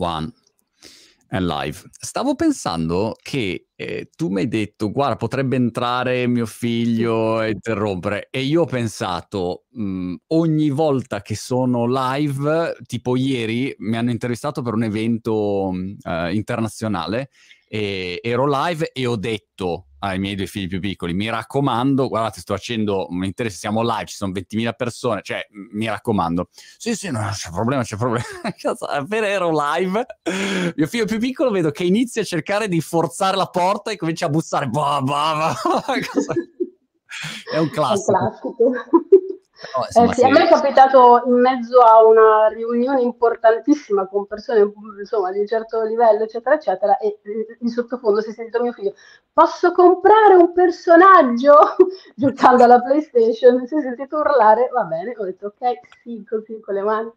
One. 0.00 0.32
And 1.32 1.46
live. 1.46 1.88
Stavo 1.92 2.34
pensando 2.34 3.14
che 3.22 3.68
eh, 3.76 4.10
tu 4.16 4.30
mi 4.30 4.40
hai 4.40 4.48
detto, 4.48 4.90
guarda, 4.90 5.14
potrebbe 5.14 5.54
entrare 5.54 6.26
mio 6.26 6.44
figlio 6.44 7.40
e 7.40 7.50
interrompere. 7.50 8.26
E 8.30 8.40
io 8.40 8.62
ho 8.62 8.64
pensato, 8.64 9.66
mh, 9.70 9.82
mm, 9.82 10.14
ogni 10.28 10.70
volta 10.70 11.22
che 11.22 11.36
sono 11.36 11.86
live, 11.86 12.76
tipo 12.84 13.14
ieri, 13.14 13.72
mi 13.78 13.96
hanno 13.96 14.10
intervistato 14.10 14.60
per 14.62 14.74
un 14.74 14.82
evento 14.82 15.70
mh, 15.70 15.96
uh, 16.02 16.34
internazionale 16.34 17.30
e 17.72 18.18
ero 18.20 18.48
live 18.48 18.90
e 18.92 19.06
ho 19.06 19.14
detto 19.14 19.86
ai 20.00 20.18
miei 20.18 20.34
due 20.34 20.46
figli 20.46 20.66
più 20.66 20.80
piccoli, 20.80 21.14
mi 21.14 21.30
raccomando, 21.30 22.08
guardate, 22.08 22.40
sto 22.40 22.54
facendo 22.54 23.06
un 23.10 23.22
interesse, 23.24 23.58
siamo 23.58 23.82
live, 23.82 24.06
ci 24.06 24.16
sono 24.16 24.32
20.000 24.32 24.72
persone, 24.74 25.20
cioè, 25.22 25.46
mi 25.72 25.86
raccomando. 25.86 26.48
Sì, 26.52 26.96
sì, 26.96 27.10
no, 27.12 27.20
c'è 27.32 27.50
problema, 27.50 27.84
c'è 27.84 27.96
problema. 27.96 28.24
Appena 28.88 29.28
ero 29.28 29.50
live, 29.52 30.04
mio 30.74 30.86
figlio 30.88 31.04
più 31.04 31.20
piccolo 31.20 31.50
vedo 31.50 31.70
che 31.70 31.84
inizia 31.84 32.22
a 32.22 32.24
cercare 32.24 32.66
di 32.66 32.80
forzare 32.80 33.36
la 33.36 33.46
porta 33.46 33.92
e 33.92 33.96
comincia 33.96 34.26
a 34.26 34.30
bussare. 34.30 34.66
Bah, 34.66 35.00
bah, 35.02 35.54
bah. 35.54 35.94
È 37.52 37.58
un 37.58 37.70
classico. 37.70 38.16
È 38.16 38.18
un 38.18 38.72
classico. 38.72 39.08
No, 39.76 39.84
eh, 39.86 40.14
sì, 40.14 40.24
a 40.24 40.28
me 40.28 40.44
è 40.44 40.48
capitato 40.48 41.22
in 41.26 41.34
mezzo 41.34 41.80
a 41.80 42.02
una 42.02 42.48
riunione 42.48 43.02
importantissima 43.02 44.06
con 44.06 44.26
persone 44.26 44.72
insomma, 44.98 45.30
di 45.32 45.38
un 45.38 45.46
certo 45.46 45.82
livello, 45.82 46.24
eccetera, 46.24 46.54
eccetera, 46.54 46.96
e 46.96 47.18
in 47.60 47.68
sottofondo 47.68 48.22
si 48.22 48.30
è 48.30 48.32
sentito 48.32 48.62
mio 48.62 48.72
figlio, 48.72 48.94
posso 49.32 49.72
comprare 49.72 50.34
un 50.34 50.52
personaggio? 50.52 51.76
Giocando 52.16 52.64
alla 52.64 52.80
PlayStation, 52.80 53.66
si 53.66 53.76
è 53.76 53.80
sentito 53.82 54.16
urlare, 54.16 54.70
va 54.72 54.84
bene, 54.84 55.14
ho 55.16 55.24
detto 55.24 55.48
ok, 55.48 55.78
sì, 56.02 56.24
così 56.26 56.58
con 56.60 56.74
le 56.74 56.82
mani. 56.82 57.12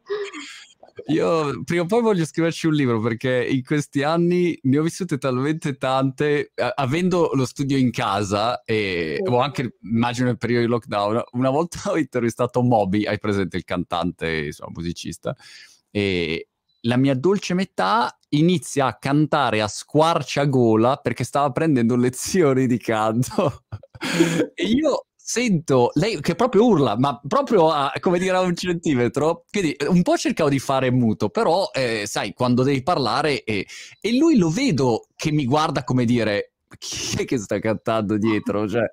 Io 1.07 1.63
prima 1.63 1.83
o 1.83 1.85
poi 1.85 2.01
voglio 2.01 2.25
scriverci 2.25 2.67
un 2.67 2.73
libro 2.73 2.99
perché 2.99 3.45
in 3.45 3.63
questi 3.63 4.03
anni 4.03 4.57
ne 4.63 4.77
ho 4.77 4.83
vissute 4.83 5.17
talmente 5.17 5.77
tante, 5.77 6.51
avendo 6.75 7.31
lo 7.33 7.45
studio 7.45 7.77
in 7.77 7.91
casa 7.91 8.63
e 8.63 9.19
o 9.25 9.39
anche 9.39 9.77
immagino 9.81 10.27
nel 10.27 10.37
periodo 10.37 10.65
di 10.65 10.71
lockdown, 10.71 11.23
una 11.31 11.49
volta 11.49 11.79
ho 11.91 11.97
intervistato 11.97 12.61
Moby, 12.61 13.05
hai 13.05 13.19
presente 13.19 13.57
il 13.57 13.63
cantante, 13.63 14.45
insomma, 14.45 14.71
musicista, 14.73 15.35
e 15.89 16.47
la 16.85 16.97
mia 16.97 17.15
dolce 17.15 17.53
metà 17.53 18.17
inizia 18.29 18.87
a 18.87 18.97
cantare 18.97 19.61
a 19.61 19.67
squarciagola 19.67 20.97
perché 20.97 21.23
stava 21.23 21.51
prendendo 21.51 21.95
lezioni 21.95 22.67
di 22.67 22.77
canto. 22.77 23.65
e 24.53 24.63
io 24.63 25.05
sento 25.25 25.91
lei 25.93 26.19
che 26.19 26.35
proprio 26.35 26.65
urla, 26.65 26.97
ma 26.97 27.17
proprio 27.25 27.69
a, 27.69 27.93
come 28.01 28.19
dire 28.19 28.35
a 28.35 28.41
un 28.41 28.55
centimetro. 28.55 29.45
Quindi 29.49 29.75
un 29.87 30.01
po' 30.01 30.17
cercavo 30.17 30.49
di 30.49 30.59
fare 30.59 30.91
muto, 30.91 31.29
però 31.29 31.69
eh, 31.73 32.03
sai, 32.05 32.33
quando 32.33 32.63
devi 32.63 32.83
parlare 32.83 33.43
eh, 33.43 33.65
e 34.01 34.17
lui 34.17 34.37
lo 34.37 34.49
vedo 34.49 35.07
che 35.15 35.31
mi 35.31 35.45
guarda 35.45 35.83
come 35.85 36.03
dire 36.03 36.51
chi 36.77 37.21
è 37.21 37.25
che 37.25 37.37
sta 37.37 37.59
cantando 37.59 38.17
dietro? 38.17 38.67
Cioè, 38.73 38.89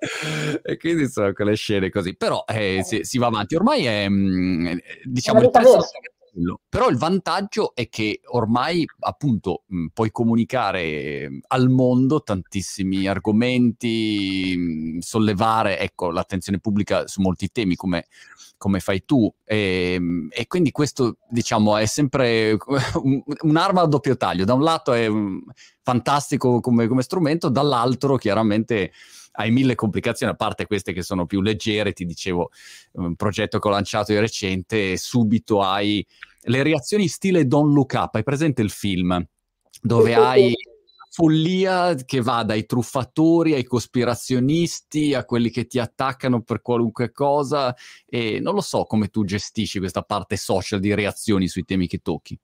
e 0.63 0.77
quindi 0.77 1.09
sono 1.09 1.33
quelle 1.33 1.55
scene 1.55 1.89
così. 1.89 2.15
Però 2.15 2.45
eh, 2.47 2.81
si, 2.83 2.99
si, 3.03 3.17
va 3.17 3.27
avanti. 3.27 3.55
Ormai 3.55 3.85
è, 3.85 4.07
mm, 4.07 4.77
diciamo, 5.03 5.41
il 5.41 5.49
prezzo 5.49 5.79
quello. 6.31 6.61
Però 6.69 6.89
il 6.89 6.97
vantaggio 6.97 7.75
è 7.75 7.89
che 7.89 8.21
ormai 8.31 8.85
appunto 8.99 9.63
mh, 9.67 9.87
puoi 9.93 10.11
comunicare 10.11 11.29
al 11.47 11.69
mondo 11.69 12.21
tantissimi 12.21 13.07
argomenti, 13.07 14.55
mh, 14.57 14.99
sollevare 14.99 15.79
ecco, 15.79 16.11
l'attenzione 16.11 16.59
pubblica 16.59 17.07
su 17.07 17.21
molti 17.21 17.51
temi 17.51 17.75
come, 17.75 18.07
come 18.57 18.79
fai 18.79 19.03
tu 19.05 19.31
e, 19.43 19.99
e, 20.29 20.47
quindi 20.47 20.71
questo 20.71 21.17
diciamo 21.29 21.77
è 21.77 21.85
sempre 21.85 22.57
un, 23.01 23.21
un'arma 23.41 23.81
a 23.81 23.87
doppio 23.87 24.17
taglio. 24.17 24.45
Da 24.45 24.53
un 24.53 24.63
lato 24.63 24.93
è 24.93 25.07
fantastico 25.83 26.59
come, 26.59 26.87
come 26.87 27.01
strumento, 27.01 27.49
dall'altro 27.49 28.17
chiaramente 28.17 28.91
hai 29.31 29.51
mille 29.51 29.75
complicazioni, 29.75 30.31
a 30.31 30.35
parte 30.35 30.65
queste 30.65 30.93
che 30.93 31.03
sono 31.03 31.25
più 31.25 31.41
leggere, 31.41 31.93
ti 31.93 32.05
dicevo, 32.05 32.51
un 32.93 33.15
progetto 33.15 33.59
che 33.59 33.67
ho 33.67 33.71
lanciato 33.71 34.11
di 34.11 34.19
recente, 34.19 34.97
subito 34.97 35.61
hai 35.61 36.05
le 36.45 36.63
reazioni 36.63 37.07
stile 37.07 37.45
Don't 37.45 37.73
Look 37.73 37.93
Up, 37.93 38.15
hai 38.15 38.23
presente 38.23 38.61
il 38.61 38.71
film? 38.71 39.25
Dove 39.81 40.15
hai 40.15 40.53
follia 41.13 41.93
che 41.93 42.21
va 42.21 42.43
dai 42.43 42.65
truffatori 42.65 43.53
ai 43.53 43.65
cospirazionisti 43.65 45.13
a 45.13 45.25
quelli 45.25 45.49
che 45.49 45.67
ti 45.67 45.77
attaccano 45.77 46.41
per 46.41 46.61
qualunque 46.61 47.11
cosa 47.11 47.75
e 48.05 48.39
non 48.39 48.53
lo 48.53 48.61
so 48.61 48.85
come 48.85 49.09
tu 49.09 49.25
gestisci 49.25 49.79
questa 49.79 50.03
parte 50.03 50.37
social 50.37 50.79
di 50.79 50.93
reazioni 50.93 51.49
sui 51.49 51.65
temi 51.65 51.87
che 51.87 51.97
tocchi. 51.97 52.39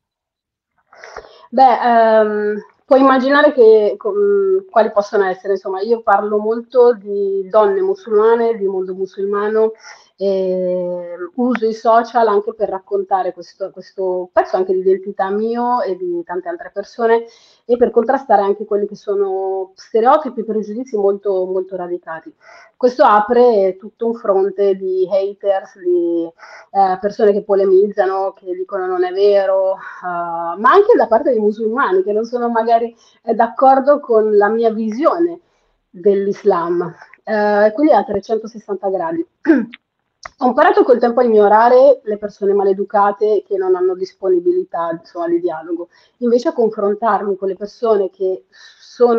Beh, 1.49 1.63
um, 1.63 2.55
puoi 2.87 3.01
immaginare 3.01 3.51
che, 3.51 3.95
com, 3.97 4.63
quali 4.69 4.91
possono 4.93 5.25
essere, 5.25 5.53
insomma, 5.53 5.81
io 5.81 6.01
parlo 6.01 6.37
molto 6.37 6.93
di 6.93 7.45
donne 7.49 7.81
musulmane, 7.81 8.55
di 8.55 8.65
mondo 8.65 8.93
musulmano 8.95 9.73
e 10.15 11.17
uso 11.35 11.67
i 11.67 11.73
social 11.73 12.27
anche 12.27 12.53
per 12.53 12.69
raccontare 12.69 13.33
questo, 13.33 13.71
questo 13.71 14.29
pezzo 14.31 14.55
anche 14.55 14.71
di 14.71 14.79
identità 14.79 15.29
mio 15.29 15.81
e 15.81 15.97
di 15.97 16.23
tante 16.23 16.47
altre 16.47 16.71
persone 16.73 17.25
e 17.69 17.75
per 17.75 17.91
contrastare 17.91 18.43
anche 18.43 18.63
quelli 18.63 18.87
che 18.87 18.95
sono 18.95 19.73
stereotipi 19.75 20.39
e 20.39 20.45
pregiudizi 20.45 20.95
molto, 20.95 21.45
molto 21.45 21.75
radicati. 21.75 22.33
Questo 22.77 23.03
apre 23.03 23.75
tutto 23.77 24.07
un 24.07 24.13
fronte 24.13 24.75
di 24.75 25.05
haters, 25.11 25.77
di 25.77 26.23
eh, 26.23 26.97
persone 27.01 27.33
che 27.33 27.43
polemizzano, 27.43 28.31
che 28.31 28.53
dicono 28.55 28.85
non 28.85 29.03
è 29.03 29.11
vero, 29.11 29.71
uh, 29.71 30.57
ma 30.59 30.71
anche 30.71 30.95
da 30.95 31.07
parte 31.07 31.31
dei 31.31 31.41
musulmani 31.41 32.03
che 32.03 32.13
non 32.13 32.23
sono 32.23 32.49
magari 32.49 32.95
eh, 33.23 33.33
d'accordo 33.33 33.99
con 33.99 34.37
la 34.37 34.47
mia 34.47 34.71
visione 34.71 35.41
dell'Islam, 35.89 36.79
uh, 37.25 37.71
quindi 37.73 37.91
a 37.91 38.03
360 38.05 38.89
gradi. 38.89 39.27
Ho 40.39 40.47
imparato 40.47 40.83
col 40.83 40.99
tempo 40.99 41.19
a 41.19 41.23
ignorare 41.23 42.01
le 42.03 42.17
persone 42.17 42.53
maleducate 42.53 43.43
che 43.45 43.57
non 43.57 43.75
hanno 43.75 43.95
disponibilità 43.95 44.89
insomma, 44.91 45.27
di 45.27 45.39
dialogo, 45.39 45.89
invece 46.17 46.49
a 46.49 46.53
confrontarmi 46.53 47.35
con 47.35 47.47
le 47.47 47.55
persone 47.55 48.09
che 48.09 48.45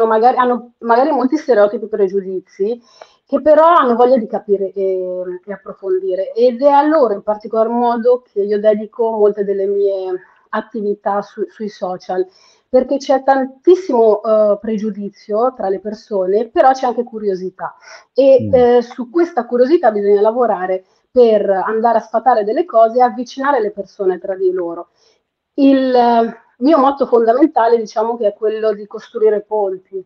magari, 0.07 0.37
hanno 0.37 0.73
magari 0.79 1.11
molti 1.11 1.37
stereotipi 1.37 1.85
e 1.85 1.89
pregiudizi, 1.89 2.83
che 3.27 3.41
però 3.41 3.67
hanno 3.67 3.95
voglia 3.95 4.17
di 4.17 4.27
capire 4.27 4.73
e, 4.73 5.41
e, 5.45 5.53
approfondire. 5.53 6.33
Ed 6.33 6.63
è 6.63 6.69
a 6.69 6.87
loro 6.87 7.15
in 7.15 7.23
particolar 7.23 7.69
modo 7.69 8.23
che 8.23 8.41
io 8.41 8.59
dedico 8.59 9.11
molte 9.11 9.45
delle 9.45 9.67
mie 9.67 10.21
attività 10.51 11.21
su, 11.21 11.45
sui 11.49 11.69
social, 11.69 12.27
perché 12.69 12.97
c'è 12.99 13.23
tantissimo 13.23 14.21
uh, 14.23 14.59
pregiudizio 14.59 15.55
tra 15.55 15.69
le 15.69 15.81
persone, 15.81 16.49
però 16.49 16.73
c'è 16.73 16.87
anche 16.87 17.03
curiosità 17.03 17.77
e 18.13 18.47
mm. 18.49 18.55
eh, 18.55 18.83
su 18.83 19.11
questa 19.11 19.47
curiosità 19.47 19.91
bisogna 19.91 20.21
lavorare 20.21 20.85
per 21.11 21.49
andare 21.49 21.99
a 21.99 22.03
sfatare 22.03 22.45
delle 22.45 22.65
cose 22.65 22.99
e 22.99 23.03
avvicinare 23.03 23.61
le 23.61 23.71
persone 23.71 24.19
tra 24.19 24.35
di 24.35 24.51
loro. 24.51 24.91
Il 25.55 25.95
eh, 25.95 26.41
mio 26.59 26.79
motto 26.79 27.07
fondamentale 27.07 27.79
diciamo 27.79 28.17
che 28.17 28.29
è 28.29 28.35
quello 28.35 28.73
di 28.73 28.87
costruire 28.87 29.41
ponti. 29.41 30.05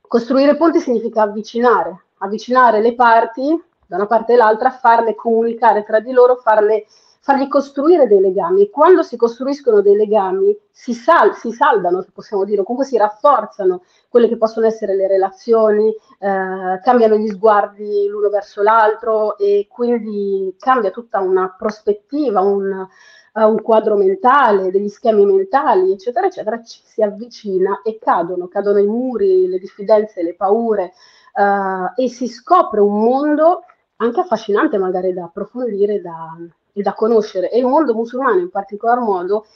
Costruire 0.00 0.56
ponti 0.56 0.80
significa 0.80 1.22
avvicinare, 1.22 2.04
avvicinare 2.18 2.80
le 2.80 2.94
parti 2.94 3.62
da 3.86 3.96
una 3.96 4.06
parte 4.06 4.32
e 4.32 4.36
l'altra, 4.36 4.70
farle 4.70 5.14
comunicare 5.14 5.84
tra 5.84 6.00
di 6.00 6.12
loro, 6.12 6.36
farle 6.36 6.86
fargli 7.24 7.46
costruire 7.46 8.08
dei 8.08 8.20
legami. 8.20 8.68
Quando 8.68 9.04
si 9.04 9.16
costruiscono 9.16 9.80
dei 9.80 9.94
legami, 9.94 10.58
si, 10.72 10.92
sal- 10.92 11.36
si 11.36 11.52
saldano, 11.52 12.04
possiamo 12.12 12.44
dire, 12.44 12.64
comunque 12.64 12.84
si 12.84 12.96
rafforzano 12.96 13.84
quelle 14.08 14.26
che 14.26 14.36
possono 14.36 14.66
essere 14.66 14.96
le 14.96 15.06
relazioni, 15.06 15.88
eh, 15.88 16.80
cambiano 16.82 17.14
gli 17.14 17.28
sguardi 17.28 18.08
l'uno 18.08 18.28
verso 18.28 18.60
l'altro 18.60 19.38
e 19.38 19.68
quindi 19.70 20.52
cambia 20.58 20.90
tutta 20.90 21.20
una 21.20 21.54
prospettiva, 21.56 22.40
un, 22.40 22.88
uh, 23.34 23.40
un 23.40 23.62
quadro 23.62 23.96
mentale, 23.96 24.72
degli 24.72 24.88
schemi 24.88 25.24
mentali, 25.24 25.92
eccetera, 25.92 26.26
eccetera, 26.26 26.60
ci 26.64 26.80
si 26.82 27.02
avvicina 27.02 27.82
e 27.84 27.98
cadono, 28.00 28.48
cadono 28.48 28.80
i 28.80 28.86
muri, 28.86 29.46
le 29.46 29.60
diffidenze, 29.60 30.24
le 30.24 30.34
paure 30.34 30.92
uh, 31.34 31.92
e 31.94 32.08
si 32.08 32.26
scopre 32.26 32.80
un 32.80 32.98
mondo 32.98 33.62
anche 33.98 34.18
affascinante 34.18 34.76
magari 34.76 35.12
da 35.12 35.24
approfondire, 35.24 36.00
da, 36.00 36.36
e 36.72 36.82
da 36.82 36.94
conoscere, 36.94 37.50
e 37.50 37.58
il 37.58 37.66
mondo 37.66 37.94
musulmano 37.94 38.38
in 38.38 38.50
particolar 38.50 39.00
modo 39.00 39.46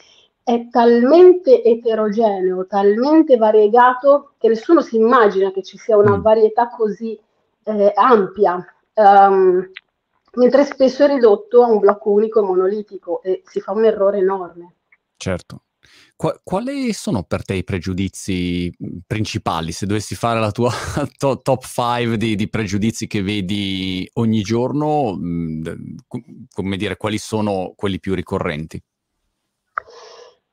è 0.42 0.68
talmente 0.68 1.62
eterogeneo, 1.64 2.66
talmente 2.66 3.36
variegato, 3.36 4.34
che 4.38 4.46
nessuno 4.48 4.80
si 4.80 4.96
immagina 4.96 5.50
che 5.50 5.62
ci 5.62 5.76
sia 5.76 5.96
una 5.96 6.16
mm. 6.16 6.20
varietà 6.20 6.68
così 6.68 7.18
eh, 7.64 7.92
ampia, 7.94 8.64
um, 8.94 9.68
mentre 10.34 10.64
spesso 10.64 11.02
è 11.02 11.08
ridotto 11.08 11.64
a 11.64 11.66
un 11.66 11.80
blocco 11.80 12.10
unico 12.10 12.38
e 12.38 12.44
monolitico 12.44 13.22
e 13.22 13.42
si 13.44 13.60
fa 13.60 13.72
un 13.72 13.86
errore 13.86 14.18
enorme. 14.18 14.74
Certo. 15.16 15.62
Qua- 16.16 16.38
quali 16.42 16.92
sono 16.92 17.22
per 17.24 17.44
te 17.44 17.54
i 17.54 17.64
pregiudizi 17.64 18.72
principali? 19.06 19.72
Se 19.72 19.86
dovessi 19.86 20.14
fare 20.14 20.40
la 20.40 20.50
tua 20.50 20.70
to- 21.18 21.40
top 21.40 21.64
5 21.64 22.16
di, 22.16 22.36
di, 22.36 22.48
pregiudizi 22.48 23.06
che 23.06 23.22
vedi 23.22 24.08
ogni 24.14 24.42
giorno, 24.42 25.14
mh, 25.14 25.96
come 26.52 26.76
dire, 26.76 26.96
quali 26.96 27.18
sono 27.18 27.72
quelli 27.76 28.00
più 28.00 28.14
ricorrenti? 28.14 28.82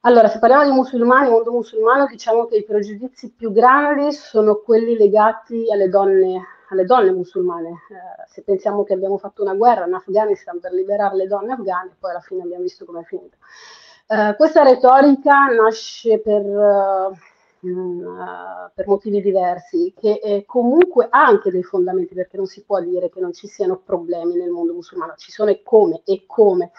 Allora, 0.06 0.28
se 0.28 0.40
parliamo 0.40 0.66
di 0.66 0.72
musulmani, 0.72 1.30
mondo 1.30 1.52
musulmano, 1.54 2.08
diciamo 2.08 2.46
che 2.46 2.58
i 2.58 2.66
pregiudizi 2.66 3.32
più 3.32 3.54
grandi 3.54 4.12
sono 4.12 4.58
quelli 4.58 4.98
legati 4.98 5.72
alle 5.72 5.88
donne, 5.88 6.42
alle 6.72 6.84
donne 6.84 7.12
musulmane. 7.12 7.70
Eh, 7.70 8.28
se 8.28 8.42
pensiamo 8.42 8.84
che 8.84 8.92
abbiamo 8.92 9.18
fatto 9.18 9.44
una 9.44 9.54
guerra 9.54 9.86
in 9.86 9.94
Afghanistan 9.94 10.60
per 10.60 10.74
liberare 10.74 11.16
le 11.16 11.28
donne 11.28 11.54
afghane, 11.54 11.96
poi 11.98 12.12
alla 12.12 12.20
fine 12.20 12.44
abbiamo 12.44 12.64
visto 12.64 12.84
come 12.84 13.00
è 13.00 13.04
finita. 13.06 13.38
Eh, 14.14 14.36
questa 14.36 14.62
retorica 14.62 15.48
nasce 15.48 16.20
per, 16.20 16.46
uh, 16.46 17.12
per 18.76 18.88
motivi 18.88 19.24
diversi, 19.24 19.92
che 20.00 20.44
comunque 20.46 21.08
ha 21.10 21.26
anche 21.26 21.50
dei 21.50 21.64
fondamenti, 21.64 22.14
perché 22.14 22.38
non 22.38 22.46
si 22.46 22.64
può 22.64 22.80
dire 22.80 23.10
che 23.10 23.20
non 23.20 23.34
ci 23.34 23.48
siano 23.48 23.82
problemi 23.84 24.36
nel 24.36 24.52
mondo 24.52 24.74
musulmano, 24.74 25.16
ci 25.18 25.32
sono 25.32 25.50
e 25.50 25.64
come, 25.64 26.02
e 26.06 26.26
come. 26.28 26.72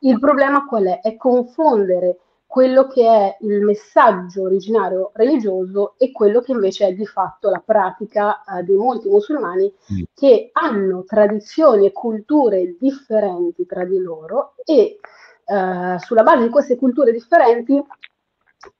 Il 0.00 0.18
problema 0.18 0.66
qual 0.66 0.84
è? 0.84 1.00
È 1.00 1.16
confondere 1.16 2.18
quello 2.44 2.86
che 2.86 3.06
è 3.06 3.36
il 3.40 3.62
messaggio 3.62 4.42
originario 4.42 5.10
religioso 5.14 5.94
e 5.96 6.12
quello 6.12 6.42
che 6.42 6.52
invece 6.52 6.88
è 6.88 6.92
di 6.92 7.06
fatto 7.06 7.48
la 7.48 7.62
pratica 7.64 8.44
eh, 8.44 8.62
di 8.62 8.74
molti 8.74 9.08
musulmani 9.08 9.72
mm. 9.92 10.02
che 10.14 10.50
hanno 10.52 11.02
tradizioni 11.04 11.86
e 11.86 11.92
culture 11.92 12.76
differenti 12.78 13.64
tra 13.64 13.84
di 13.84 13.98
loro 13.98 14.54
e 14.64 14.98
eh, 15.44 15.98
sulla 15.98 16.22
base 16.22 16.42
di 16.42 16.48
queste 16.48 16.76
culture 16.76 17.12
differenti 17.12 17.82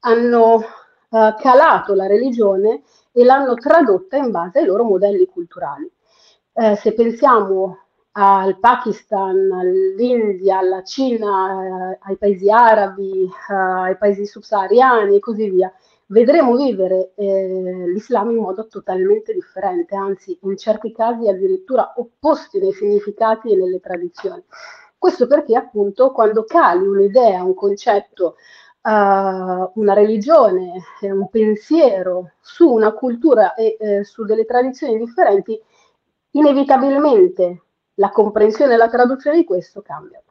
hanno 0.00 0.60
eh, 1.10 1.34
calato 1.38 1.94
la 1.94 2.06
religione 2.06 2.82
e 3.12 3.24
l'hanno 3.24 3.54
tradotta 3.54 4.16
in 4.16 4.30
base 4.30 4.60
ai 4.60 4.66
loro 4.66 4.84
modelli 4.84 5.26
culturali. 5.26 5.90
Eh, 6.52 6.76
se 6.76 6.94
pensiamo 6.94 7.78
al 8.16 8.58
Pakistan, 8.58 9.50
all'India, 9.52 10.58
alla 10.58 10.82
Cina, 10.84 11.92
eh, 11.92 11.98
ai 12.02 12.16
paesi 12.16 12.48
arabi, 12.50 13.24
eh, 13.24 13.54
ai 13.54 13.96
paesi 13.96 14.24
subsahariani 14.24 15.16
e 15.16 15.20
così 15.20 15.50
via, 15.50 15.72
vedremo 16.06 16.56
vivere 16.56 17.12
eh, 17.16 17.84
l'Islam 17.88 18.30
in 18.30 18.36
modo 18.36 18.66
totalmente 18.68 19.32
differente, 19.32 19.96
anzi 19.96 20.38
in 20.42 20.56
certi 20.56 20.92
casi 20.92 21.28
addirittura 21.28 21.94
opposti 21.96 22.58
nei 22.60 22.72
significati 22.72 23.52
e 23.52 23.56
nelle 23.56 23.80
tradizioni. 23.80 24.42
Questo 25.04 25.26
perché 25.26 25.54
appunto 25.54 26.12
quando 26.12 26.44
cali 26.44 26.86
un'idea, 26.86 27.44
un 27.44 27.52
concetto, 27.52 28.36
uh, 28.80 28.88
una 28.88 29.92
religione, 29.92 30.82
un 31.02 31.28
pensiero 31.28 32.30
su 32.40 32.72
una 32.72 32.90
cultura 32.92 33.52
e 33.52 33.76
eh, 33.78 34.04
su 34.04 34.24
delle 34.24 34.46
tradizioni 34.46 34.96
differenti, 34.96 35.60
inevitabilmente 36.30 37.64
la 37.96 38.08
comprensione 38.08 38.72
e 38.72 38.76
la 38.78 38.88
traduzione 38.88 39.36
di 39.36 39.44
questo 39.44 39.82
cambiano. 39.82 40.24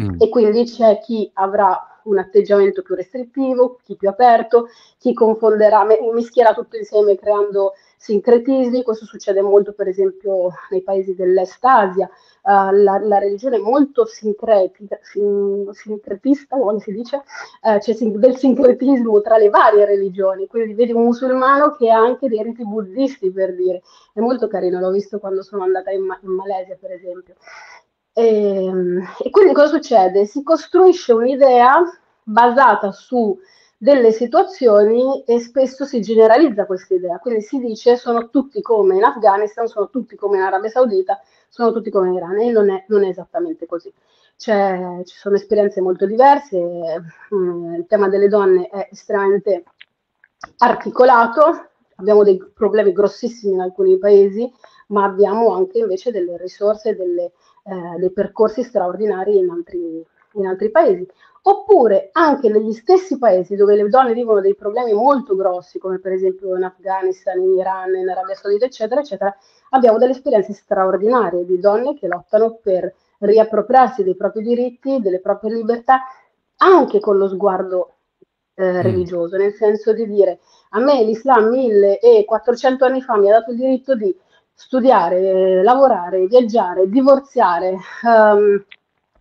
Mm. 0.00 0.16
E 0.18 0.28
quindi 0.28 0.64
c'è 0.64 0.98
chi 1.00 1.30
avrà 1.34 1.96
un 2.06 2.18
atteggiamento 2.18 2.82
più 2.82 2.94
restrittivo, 2.94 3.78
chi 3.82 3.96
più 3.96 4.08
aperto, 4.08 4.68
chi 4.98 5.12
confonderà, 5.12 5.84
mischierà 6.12 6.54
tutto 6.54 6.76
insieme 6.76 7.16
creando 7.16 7.74
sincretismi, 7.96 8.82
questo 8.82 9.04
succede 9.04 9.40
molto 9.40 9.72
per 9.72 9.88
esempio 9.88 10.52
nei 10.70 10.82
paesi 10.82 11.14
dell'Est 11.14 11.64
Asia, 11.64 12.06
uh, 12.06 12.70
la, 12.72 12.98
la, 13.00 13.18
religione 13.18 13.56
è 13.56 13.60
molto 13.60 14.04
sincretica, 14.04 14.98
sin, 15.02 15.68
sincretista, 15.72 16.56
come 16.56 16.78
si 16.78 16.92
dice, 16.92 17.22
uh, 17.62 17.78
c'è 17.78 17.94
sin, 17.94 18.18
del 18.20 18.36
sincretismo 18.36 19.20
tra 19.22 19.38
le 19.38 19.48
varie 19.48 19.84
religioni, 19.84 20.46
quindi 20.46 20.74
vedi 20.74 20.92
un 20.92 21.04
musulmano 21.04 21.74
che 21.74 21.90
ha 21.90 21.98
anche 21.98 22.28
dei 22.28 22.42
riti 22.42 22.64
buddisti 22.64 23.30
per 23.32 23.54
dire, 23.54 23.82
è 24.12 24.20
molto 24.20 24.46
carino, 24.46 24.78
l'ho 24.78 24.90
visto 24.90 25.18
quando 25.18 25.42
sono 25.42 25.64
andata 25.64 25.90
in, 25.90 26.02
in 26.22 26.30
Malesia 26.30 26.76
per 26.78 26.92
esempio. 26.92 27.34
E, 28.18 28.64
ehm, 28.64 29.02
e 29.22 29.28
quindi 29.30 29.52
cosa 29.52 29.68
succede? 29.68 30.24
Si 30.24 30.42
costruisce 30.42 31.12
un'idea 31.12 31.82
basata 32.22 32.90
su 32.90 33.38
delle 33.76 34.10
situazioni 34.10 35.22
e 35.24 35.38
spesso 35.38 35.84
si 35.84 36.00
generalizza 36.00 36.64
questa 36.64 36.94
idea, 36.94 37.18
quindi 37.18 37.42
si 37.42 37.58
dice 37.58 37.96
sono 37.96 38.30
tutti 38.30 38.62
come 38.62 38.96
in 38.96 39.04
Afghanistan, 39.04 39.66
sono 39.66 39.90
tutti 39.90 40.16
come 40.16 40.38
in 40.38 40.44
Arabia 40.44 40.70
Saudita, 40.70 41.20
sono 41.48 41.72
tutti 41.72 41.90
come 41.90 42.08
in 42.08 42.14
Iran 42.14 42.38
e 42.38 42.50
non 42.50 42.70
è, 42.70 42.84
non 42.88 43.04
è 43.04 43.08
esattamente 43.08 43.66
così. 43.66 43.92
C'è, 44.34 45.02
ci 45.04 45.16
sono 45.16 45.34
esperienze 45.36 45.82
molto 45.82 46.06
diverse, 46.06 46.58
mm, 47.34 47.74
il 47.74 47.86
tema 47.86 48.08
delle 48.08 48.28
donne 48.28 48.68
è 48.68 48.88
estremamente 48.90 49.64
articolato, 50.58 51.68
abbiamo 51.96 52.24
dei 52.24 52.42
problemi 52.54 52.92
grossissimi 52.92 53.52
in 53.54 53.60
alcuni 53.60 53.98
paesi, 53.98 54.50
ma 54.88 55.04
abbiamo 55.04 55.54
anche 55.54 55.78
invece 55.78 56.10
delle 56.12 56.36
risorse, 56.38 56.96
delle, 56.96 57.32
eh, 57.66 57.98
dei 57.98 58.12
percorsi 58.12 58.62
straordinari 58.62 59.36
in 59.38 59.50
altri, 59.50 60.04
in 60.34 60.46
altri 60.46 60.70
paesi. 60.70 61.06
Oppure 61.42 62.10
anche 62.12 62.48
negli 62.48 62.72
stessi 62.72 63.18
paesi 63.18 63.54
dove 63.54 63.76
le 63.76 63.88
donne 63.88 64.12
vivono 64.14 64.40
dei 64.40 64.56
problemi 64.56 64.92
molto 64.92 65.36
grossi, 65.36 65.78
come 65.78 65.98
per 66.00 66.12
esempio 66.12 66.56
in 66.56 66.64
Afghanistan, 66.64 67.40
in 67.40 67.52
Iran, 67.52 67.94
in 67.94 68.08
Arabia 68.08 68.34
Saudita, 68.34 68.64
eccetera, 68.64 69.00
eccetera, 69.00 69.36
abbiamo 69.70 69.98
delle 69.98 70.12
esperienze 70.12 70.52
straordinarie 70.52 71.44
di 71.44 71.60
donne 71.60 71.96
che 71.96 72.08
lottano 72.08 72.58
per 72.60 72.92
riappropriarsi 73.18 74.02
dei 74.02 74.16
propri 74.16 74.42
diritti, 74.42 75.00
delle 75.00 75.20
proprie 75.20 75.54
libertà, 75.54 76.00
anche 76.58 76.98
con 77.00 77.16
lo 77.16 77.28
sguardo 77.28 77.94
eh, 78.54 78.72
mm. 78.72 78.80
religioso, 78.80 79.36
nel 79.36 79.52
senso 79.54 79.92
di 79.92 80.06
dire 80.06 80.40
a 80.70 80.80
me 80.80 81.04
l'Islam 81.04 81.48
1400 81.48 82.84
anni 82.84 83.02
fa 83.02 83.16
mi 83.16 83.30
ha 83.30 83.38
dato 83.38 83.52
il 83.52 83.58
diritto 83.58 83.94
di 83.94 84.14
studiare, 84.56 85.62
lavorare, 85.62 86.26
viaggiare, 86.26 86.88
divorziare, 86.88 87.76
um, 88.02 88.64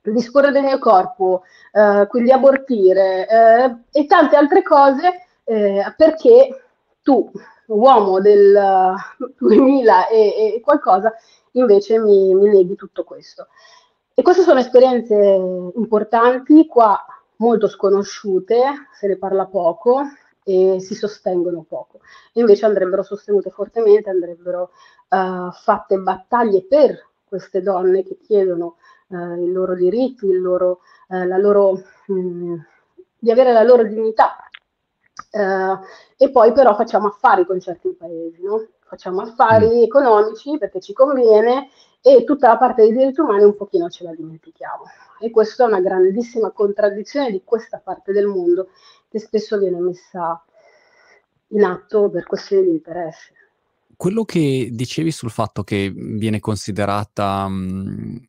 disporre 0.02 0.52
del 0.52 0.64
mio 0.64 0.80
corpo, 0.80 1.44
eh, 1.74 2.08
quindi 2.08 2.32
abortire 2.32 3.28
eh, 3.28 3.76
e 3.92 4.06
tante 4.06 4.38
altre 4.38 4.62
cose 4.62 5.28
eh, 5.44 5.94
perché 5.98 6.64
tu, 7.02 7.30
uomo 7.68 8.22
del 8.22 8.96
2000 9.38 10.08
e, 10.08 10.54
e 10.56 10.62
qualcosa, 10.62 11.14
invece 11.52 12.00
mi, 12.00 12.34
mi 12.34 12.48
neghi 12.48 12.76
tutto 12.76 13.04
questo. 13.04 13.48
E 14.14 14.22
queste 14.22 14.44
sono 14.44 14.60
esperienze 14.60 15.16
importanti, 15.16 16.66
qua 16.66 16.98
molto 17.38 17.68
sconosciute, 17.68 18.88
se 18.94 19.08
ne 19.08 19.18
parla 19.18 19.46
poco 19.46 20.04
e 20.46 20.80
si 20.80 20.94
sostengono 20.94 21.66
poco. 21.68 22.00
Invece 22.34 22.66
andrebbero 22.66 23.02
sostenute 23.04 23.50
fortemente, 23.50 24.10
andrebbero 24.10 24.72
uh, 25.10 25.52
fatte 25.52 25.98
battaglie 25.98 26.64
per 26.64 27.04
queste 27.26 27.62
donne 27.62 28.04
che 28.04 28.20
chiedono 28.22 28.78
eh, 29.10 29.42
i 29.42 29.52
loro 29.52 29.74
diritti, 29.74 30.28
il 30.28 30.40
loro, 30.40 30.82
eh, 31.10 31.26
la 31.26 31.38
loro, 31.38 31.82
mh, 32.06 32.14
mm, 32.14 32.56
di 33.18 33.32
avere 33.32 33.52
la 33.52 33.64
loro 33.64 33.84
dignità. 33.84 34.38
E 36.18 36.32
poi 36.32 36.54
però 36.54 36.76
facciamo 36.76 37.08
affari 37.08 37.46
con 37.46 37.60
certi 37.60 37.90
paesi, 37.90 38.42
no? 38.42 38.68
facciamo 38.86 39.22
affari 39.22 39.68
mm. 39.68 39.84
economici 39.84 40.58
perché 40.58 40.80
ci 40.80 40.94
conviene 40.94 41.70
e 42.08 42.24
tutta 42.24 42.50
la 42.50 42.58
parte 42.58 42.84
dei 42.84 42.94
diritti 42.94 43.20
umani 43.20 43.46
un 43.46 43.56
pochino 43.56 43.90
ce 43.90 44.04
la 44.04 44.14
dimentichiamo. 44.14 44.84
E 45.20 45.32
questa 45.32 45.64
è 45.64 45.68
una 45.68 45.82
grandissima 45.82 46.52
contraddizione 46.52 47.32
di 47.32 47.42
questa 47.44 47.80
parte 47.80 48.12
del 48.12 48.28
mondo 48.28 48.70
che 49.10 49.18
spesso 49.18 49.58
viene 49.58 49.80
messa 49.80 50.40
in 51.48 51.64
atto 51.64 52.12
per 52.12 52.26
questioni 52.28 52.66
di 52.66 52.70
interesse. 52.74 53.34
Quello 53.98 54.24
che 54.24 54.70
dicevi 54.72 55.10
sul 55.10 55.32
fatto 55.32 55.64
che 55.64 55.92
viene 55.96 56.40
considerata 56.40 57.48
mh, 57.48 58.26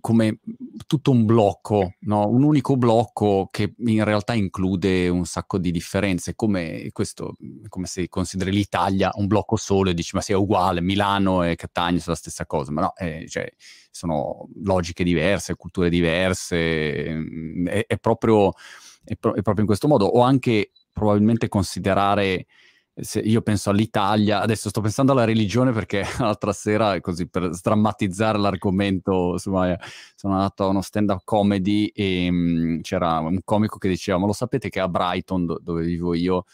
come 0.00 0.38
tutto 0.86 1.10
un 1.10 1.24
blocco, 1.24 1.94
no? 2.00 2.28
un 2.28 2.42
unico 2.42 2.76
blocco 2.76 3.48
che 3.50 3.74
in 3.78 4.04
realtà 4.04 4.34
include 4.34 5.08
un 5.08 5.24
sacco 5.26 5.58
di 5.58 5.70
differenze, 5.70 6.34
come, 6.34 6.88
questo, 6.92 7.36
come 7.68 7.86
se 7.86 8.08
consideri 8.08 8.50
l'Italia 8.50 9.10
un 9.14 9.26
blocco 9.26 9.56
solo 9.56 9.90
e 9.90 9.94
dici 9.94 10.14
ma 10.14 10.20
sia 10.20 10.38
uguale, 10.38 10.80
Milano 10.80 11.42
e 11.42 11.56
Catania 11.56 12.00
sono 12.00 12.14
la 12.14 12.20
stessa 12.20 12.46
cosa, 12.46 12.72
ma 12.72 12.80
no, 12.82 12.96
eh, 12.96 13.26
cioè, 13.28 13.52
sono 13.90 14.48
logiche 14.62 15.04
diverse, 15.04 15.56
culture 15.56 15.88
diverse, 15.88 17.08
mhmm, 17.08 17.68
è, 17.68 17.86
è, 17.86 17.98
proprio, 17.98 18.52
è, 19.04 19.16
pro- 19.16 19.34
è 19.34 19.42
proprio 19.42 19.60
in 19.60 19.66
questo 19.66 19.88
modo, 19.88 20.06
o 20.06 20.20
anche 20.20 20.70
probabilmente 20.92 21.48
considerare 21.48 22.46
io 23.24 23.42
penso 23.42 23.70
all'Italia, 23.70 24.40
adesso 24.40 24.68
sto 24.68 24.80
pensando 24.80 25.12
alla 25.12 25.24
religione 25.24 25.72
perché 25.72 26.04
l'altra 26.20 26.52
sera, 26.52 27.00
così 27.00 27.26
per 27.28 27.52
sdrammatizzare 27.52 28.38
l'argomento, 28.38 29.32
insomma, 29.32 29.76
sono 30.14 30.34
andato 30.34 30.64
a 30.64 30.68
uno 30.68 30.80
stand-up 30.80 31.22
comedy 31.24 31.86
e 31.86 32.30
mh, 32.30 32.34
mhmm, 32.36 32.80
c'era 32.82 33.18
un 33.18 33.40
comico 33.44 33.78
che 33.78 33.88
diceva, 33.88 34.18
ma 34.18 34.26
lo 34.26 34.32
sapete 34.32 34.68
che 34.68 34.80
a 34.80 34.88
Brighton, 34.88 35.46
do- 35.46 35.58
dove 35.60 35.84
vivo 35.84 36.14
io, 36.14 36.44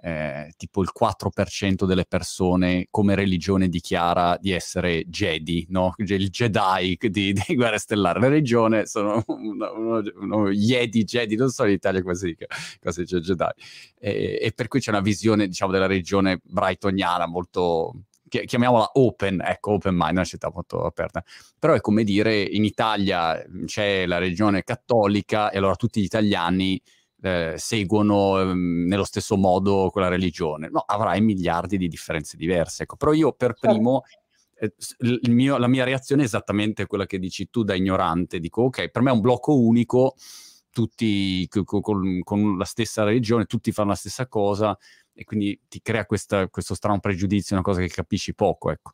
eh, 0.00 0.52
tipo 0.56 0.82
il 0.82 0.90
4% 0.98 1.84
delle 1.84 2.04
persone 2.04 2.86
come 2.90 3.14
religione 3.14 3.68
dichiara 3.68 4.36
di 4.40 4.52
essere 4.52 5.04
Jedi, 5.06 5.66
no? 5.70 5.94
il 5.96 6.30
Jedi 6.30 6.96
di, 7.00 7.32
di 7.32 7.54
Guerra 7.54 7.78
Stellare. 7.78 8.20
La 8.20 8.28
religione 8.28 8.86
sono 8.86 9.22
uno, 9.26 10.50
Jedi, 10.50 11.04
Jedi, 11.04 11.36
non 11.36 11.50
so 11.50 11.64
in 11.64 11.72
Italia 11.72 12.02
come 12.02 12.14
si 12.14 12.26
dice, 12.26 12.46
cosa 12.80 13.00
dice 13.00 13.20
Jedi. 13.20 13.52
E, 13.98 14.38
e, 14.40 14.52
per 14.54 14.68
cui 14.68 14.80
c'è 14.80 14.90
una 14.90 15.00
visione, 15.00 15.48
diciamo, 15.48 15.72
della 15.72 15.86
religione 15.86 16.40
brightoniana 16.44 17.26
molto 17.26 17.94
chiamiamola 18.28 18.90
open, 18.94 19.40
ecco, 19.42 19.72
open 19.72 19.94
mind, 19.94 20.12
una 20.12 20.24
città 20.24 20.50
molto 20.52 20.84
aperta. 20.84 21.24
Però 21.58 21.72
è 21.72 21.80
come 21.80 22.04
dire, 22.04 22.42
in 22.42 22.64
Italia 22.64 23.42
c'è 23.64 24.06
la 24.06 24.18
religione 24.18 24.62
cattolica 24.62 25.50
e 25.50 25.56
allora 25.56 25.76
tutti 25.76 26.00
gli 26.00 26.04
italiani 26.04 26.80
eh, 27.20 27.54
seguono 27.56 28.40
eh, 28.40 28.54
nello 28.54 29.04
stesso 29.04 29.36
modo 29.36 29.90
quella 29.90 30.08
religione. 30.08 30.68
No, 30.70 30.80
avrai 30.80 31.20
miliardi 31.20 31.76
di 31.76 31.88
differenze 31.88 32.36
diverse. 32.36 32.84
Ecco. 32.84 32.96
Però 32.96 33.12
io 33.12 33.32
per 33.32 33.54
certo. 33.54 33.68
primo, 33.68 34.02
eh, 34.54 34.72
mio, 35.28 35.56
la 35.58 35.68
mia 35.68 35.84
reazione 35.84 36.22
è 36.22 36.24
esattamente 36.26 36.86
quella 36.86 37.06
che 37.06 37.18
dici 37.18 37.50
tu 37.50 37.62
da 37.62 37.74
ignorante. 37.74 38.40
Dico, 38.40 38.62
ok, 38.62 38.90
per 38.90 39.02
me 39.02 39.10
è 39.10 39.14
un 39.14 39.20
blocco 39.20 39.58
unico, 39.58 40.14
tutti 40.70 41.46
con, 41.48 41.80
con, 41.80 42.20
con 42.22 42.56
la 42.56 42.64
stessa 42.64 43.04
religione, 43.04 43.46
tutti 43.46 43.72
fanno 43.72 43.90
la 43.90 43.94
stessa 43.94 44.28
cosa 44.28 44.76
e 45.12 45.24
quindi 45.24 45.60
ti 45.66 45.80
crea 45.82 46.06
questa, 46.06 46.48
questo 46.48 46.74
strano 46.74 47.00
pregiudizio, 47.00 47.56
una 47.56 47.64
cosa 47.64 47.80
che 47.80 47.88
capisci 47.88 48.34
poco, 48.34 48.70
ecco. 48.70 48.92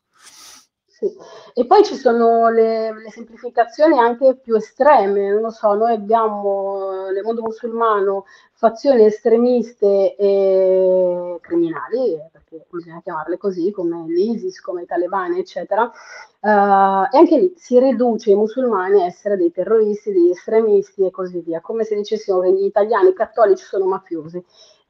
Sì. 0.97 1.13
E 1.53 1.65
poi 1.65 1.83
ci 1.83 1.95
sono 1.95 2.49
le, 2.49 2.93
le, 2.93 3.11
semplificazioni 3.11 3.99
anche 3.99 4.35
più 4.35 4.55
estreme, 4.55 5.29
non 5.29 5.41
lo 5.41 5.49
so, 5.49 5.73
noi 5.73 5.93
abbiamo 5.93 7.09
nel 7.11 7.21
mondo 7.21 7.41
musulmano 7.41 8.23
fazioni 8.53 9.03
estremiste 9.03 10.15
e 10.15 11.37
criminali, 11.41 12.17
perché 12.31 12.65
bisogna 12.69 13.01
chiamarle 13.03 13.37
così, 13.37 13.71
come 13.71 14.05
l'ISIS, 14.07 14.61
come 14.61 14.83
i 14.83 14.85
talebani, 14.85 15.39
eccetera, 15.39 15.83
uh, 15.83 16.47
e 16.47 17.17
anche 17.17 17.39
lì 17.39 17.53
si 17.57 17.77
riduce 17.77 18.31
i 18.31 18.35
musulmani 18.35 19.01
a 19.01 19.05
essere 19.05 19.35
dei 19.35 19.51
terroristi, 19.51 20.13
degli 20.13 20.29
estremisti 20.29 21.05
e 21.05 21.11
così 21.11 21.41
via, 21.41 21.59
come 21.59 21.83
se 21.83 21.95
dicessimo 21.95 22.39
che 22.39 22.53
gli 22.53 22.63
italiani 22.63 23.11
cattolici 23.11 23.65
sono 23.65 23.85
mafiosi. 23.85 24.41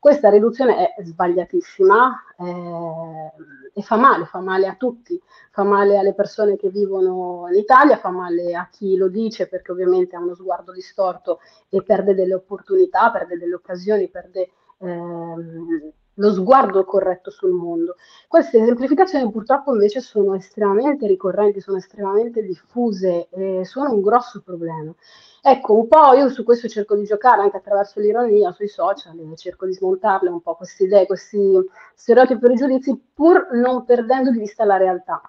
Questa 0.06 0.30
riduzione 0.30 0.94
è 0.94 1.04
sbagliatissima 1.04 2.36
eh, 2.38 3.32
e 3.74 3.82
fa 3.82 3.96
male, 3.96 4.26
fa 4.26 4.40
male 4.40 4.68
a 4.68 4.76
tutti, 4.76 5.20
fa 5.50 5.64
male 5.64 5.98
alle 5.98 6.14
persone 6.14 6.58
che 6.58 6.70
vivono 6.70 7.48
in 7.50 7.58
Italia, 7.58 7.98
fa 7.98 8.12
male 8.12 8.54
a 8.54 8.70
chi 8.70 8.98
lo 8.98 9.08
dice 9.08 9.48
perché 9.48 9.72
ovviamente 9.72 10.16
ha 10.16 10.20
uno 10.20 10.36
sguardo 10.36 10.72
distorto 10.74 11.40
e 11.70 11.82
perde 11.82 12.14
delle 12.14 12.36
opportunità, 12.36 13.10
perde 13.10 13.40
delle 13.40 13.56
occasioni, 13.56 14.08
perde 14.08 14.52
ehm, 14.78 15.92
lo 16.16 16.32
sguardo 16.34 16.84
corretto 16.86 17.32
sul 17.32 17.52
mondo. 17.52 17.96
Queste 18.28 18.64
semplificazioni 18.64 19.30
purtroppo 19.32 19.72
invece 19.72 20.02
sono 20.02 20.36
estremamente 20.36 21.08
ricorrenti, 21.08 21.62
sono 21.62 21.78
estremamente 21.78 22.42
diffuse 22.44 23.28
e 23.30 23.66
sono 23.66 23.92
un 23.92 24.02
grosso 24.02 24.42
problema. 24.42 24.94
Ecco, 25.42 25.74
un 25.74 25.88
po' 25.88 26.14
io 26.14 26.30
su 26.30 26.44
questo 26.44 26.68
cerco 26.68 26.96
di 26.96 27.04
giocare 27.04 27.42
anche 27.42 27.58
attraverso 27.58 28.00
l'ironia 28.00 28.52
sui 28.52 28.68
social, 28.68 29.14
cerco 29.36 29.66
di 29.66 29.74
smontarle 29.74 30.30
un 30.30 30.42
po' 30.42 30.56
queste 30.56 30.86
idee, 30.86 31.06
questi 31.06 31.54
stereotipi 31.94 32.44
e 32.44 32.48
pregiudizi, 32.48 33.02
pur 33.14 33.50
non 33.52 33.86
perdendo 33.86 34.32
di 34.32 34.40
vista 34.40 34.66
la 34.66 34.78
realtà. 34.78 35.22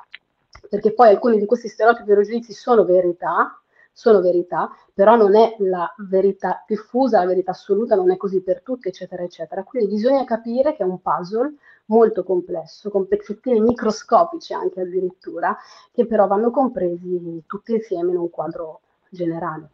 Perché 0.69 0.95
poi 0.95 1.11
alcuni 1.11 1.39
di 1.39 1.45
questi 1.45 1.69
stereotipi 1.69 2.11
e 2.11 2.15
pregiudizi 2.15 2.53
sono 2.53 2.85
verità, 2.85 3.61
sono 3.97 4.21
verità, 4.21 4.69
però 4.93 5.17
non 5.17 5.35
è 5.35 5.57
la 5.61 5.91
verità 5.97 6.63
diffusa, 6.67 7.21
la 7.21 7.25
verità 7.25 7.53
assoluta, 7.53 7.97
non 7.97 8.11
è 8.11 8.19
così 8.19 8.43
per 8.43 8.61
tutti, 8.61 8.89
eccetera, 8.89 9.23
eccetera. 9.23 9.65
Quindi 9.65 9.95
bisogna 9.95 10.23
capire 10.25 10.77
che 10.77 10.83
è 10.83 10.87
un 10.87 11.01
puzzle 11.01 11.55
molto 11.87 12.23
complesso, 12.23 12.91
con 12.91 13.09
pezzettini 13.09 13.59
microscopici 13.59 14.53
anche 14.53 14.83
addirittura, 14.83 15.57
che 15.93 16.07
però 16.07 16.27
vanno 16.27 16.51
compresi 16.51 17.43
tutti 17.47 17.73
insieme 17.73 18.11
in 18.11 18.19
un 18.19 18.29
quadro 18.29 18.83
generale. 19.09 19.71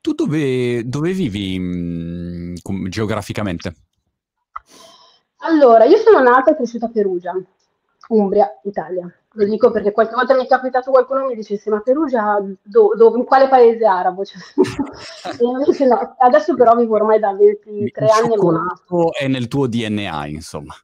Tu 0.00 0.14
dove, 0.14 0.88
dove 0.88 1.12
vivi 1.12 1.58
mh, 1.58 2.54
mm, 2.66 2.86
geograficamente? 2.86 3.74
Allora, 5.42 5.84
io 5.84 5.98
sono 5.98 6.22
nata 6.22 6.52
e 6.52 6.56
cresciuta 6.56 6.86
a 6.86 6.90
Perugia, 6.90 7.34
Umbria, 8.10 8.58
Italia. 8.64 9.12
Lo 9.34 9.44
dico 9.44 9.70
perché 9.70 9.92
qualche 9.92 10.14
volta 10.14 10.34
mi 10.34 10.44
è 10.44 10.48
capitato 10.48 10.90
qualcuno 10.90 11.26
mi 11.26 11.36
dicesse 11.36 11.70
ma 11.70 11.80
Perugia 11.80 12.40
do, 12.62 12.94
do, 12.96 13.16
in 13.16 13.24
quale 13.24 13.48
paese 13.48 13.86
arabo? 13.86 14.24
Cioè, 14.24 14.40
no. 15.86 16.16
Adesso 16.18 16.56
però 16.56 16.74
vivo 16.74 16.96
ormai 16.96 17.20
da 17.20 17.32
23 17.32 18.04
Il 18.04 18.10
anni. 18.10 18.34
Il 18.34 19.10
è 19.16 19.28
nel 19.28 19.46
tuo 19.46 19.68
DNA, 19.68 20.26
insomma. 20.26 20.74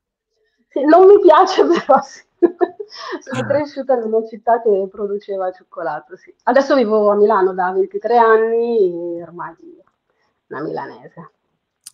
Sì, 0.68 0.84
non 0.84 1.06
mi 1.06 1.18
piace 1.20 1.64
però 1.66 2.00
sì. 2.02 2.22
Sono 2.38 3.40
ah. 3.40 3.46
cresciuta 3.46 3.94
in 3.94 4.04
una 4.04 4.24
città 4.26 4.62
che 4.62 4.88
produceva 4.88 5.50
cioccolato, 5.50 6.16
sì. 6.16 6.32
Adesso 6.44 6.76
vivo 6.76 7.10
a 7.10 7.16
Milano 7.16 7.52
da 7.52 7.72
23 7.72 8.16
anni, 8.16 9.20
ormai 9.20 9.54
una 10.48 10.62
milanese. 10.62 11.30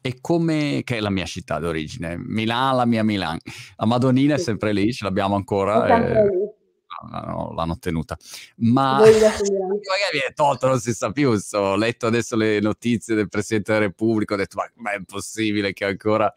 E 0.05 0.19
come, 0.21 0.83
che 0.85 0.97
è 0.97 1.01
la 1.01 1.11
mia 1.11 1.27
città 1.27 1.59
d'origine, 1.61 2.17
Milano, 2.19 2.77
la 2.77 2.87
mia 2.87 3.05
Milano. 3.05 3.39
La 3.77 3.87
Madonnina 3.87 4.35
sì. 4.35 4.41
è 4.41 4.45
sempre 4.45 4.73
lì, 4.73 4.93
ce 4.93 5.05
l'abbiamo 5.05 5.37
ancora. 5.37 5.87
E 5.87 6.51
l'hanno, 7.11 7.53
l'hanno 7.55 7.79
tenuta. 7.79 8.17
Ma 8.57 8.99
magari 8.99 9.19
viene 10.13 10.33
tolto, 10.35 10.69
non 10.69 10.79
si 10.81 10.93
sa 10.93 11.11
più. 11.11 11.37
Ho 11.53 11.77
letto 11.77 12.07
adesso 12.07 12.37
le 12.37 12.61
notizie 12.61 13.15
del 13.15 13.29
Presidente 13.29 13.73
della 13.73 13.87
Repubblica, 13.87 14.35
ho 14.35 14.37
detto 14.37 14.57
ma, 14.57 14.71
ma 14.77 14.93
è 14.93 14.97
impossibile 14.97 15.73
che 15.73 15.85
ancora 15.85 16.33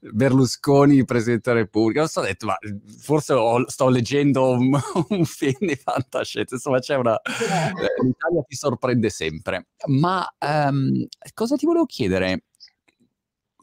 Berlusconi 0.00 1.04
Presidente 1.04 1.50
della 1.50 1.62
Repubblica. 1.62 2.00
Non 2.00 2.08
so, 2.08 2.20
ho 2.20 2.24
detto 2.24 2.46
ma 2.46 2.56
forse 2.98 3.32
ho, 3.32 3.68
sto 3.68 3.88
leggendo 3.88 4.50
un, 4.50 4.70
un, 5.08 5.24
film 5.24 5.58
di 5.60 5.76
fantascienza, 5.76 6.54
insomma 6.54 6.78
c'è 6.78 6.96
una... 6.96 7.20
Eh. 7.20 8.02
L'Italia 8.02 8.42
ti 8.46 8.56
sorprende 8.56 9.10
sempre. 9.10 9.68
Ma 9.86 10.26
um, 10.38 11.06
cosa 11.32 11.56
ti 11.56 11.66
volevo 11.66 11.86
chiedere? 11.86 12.44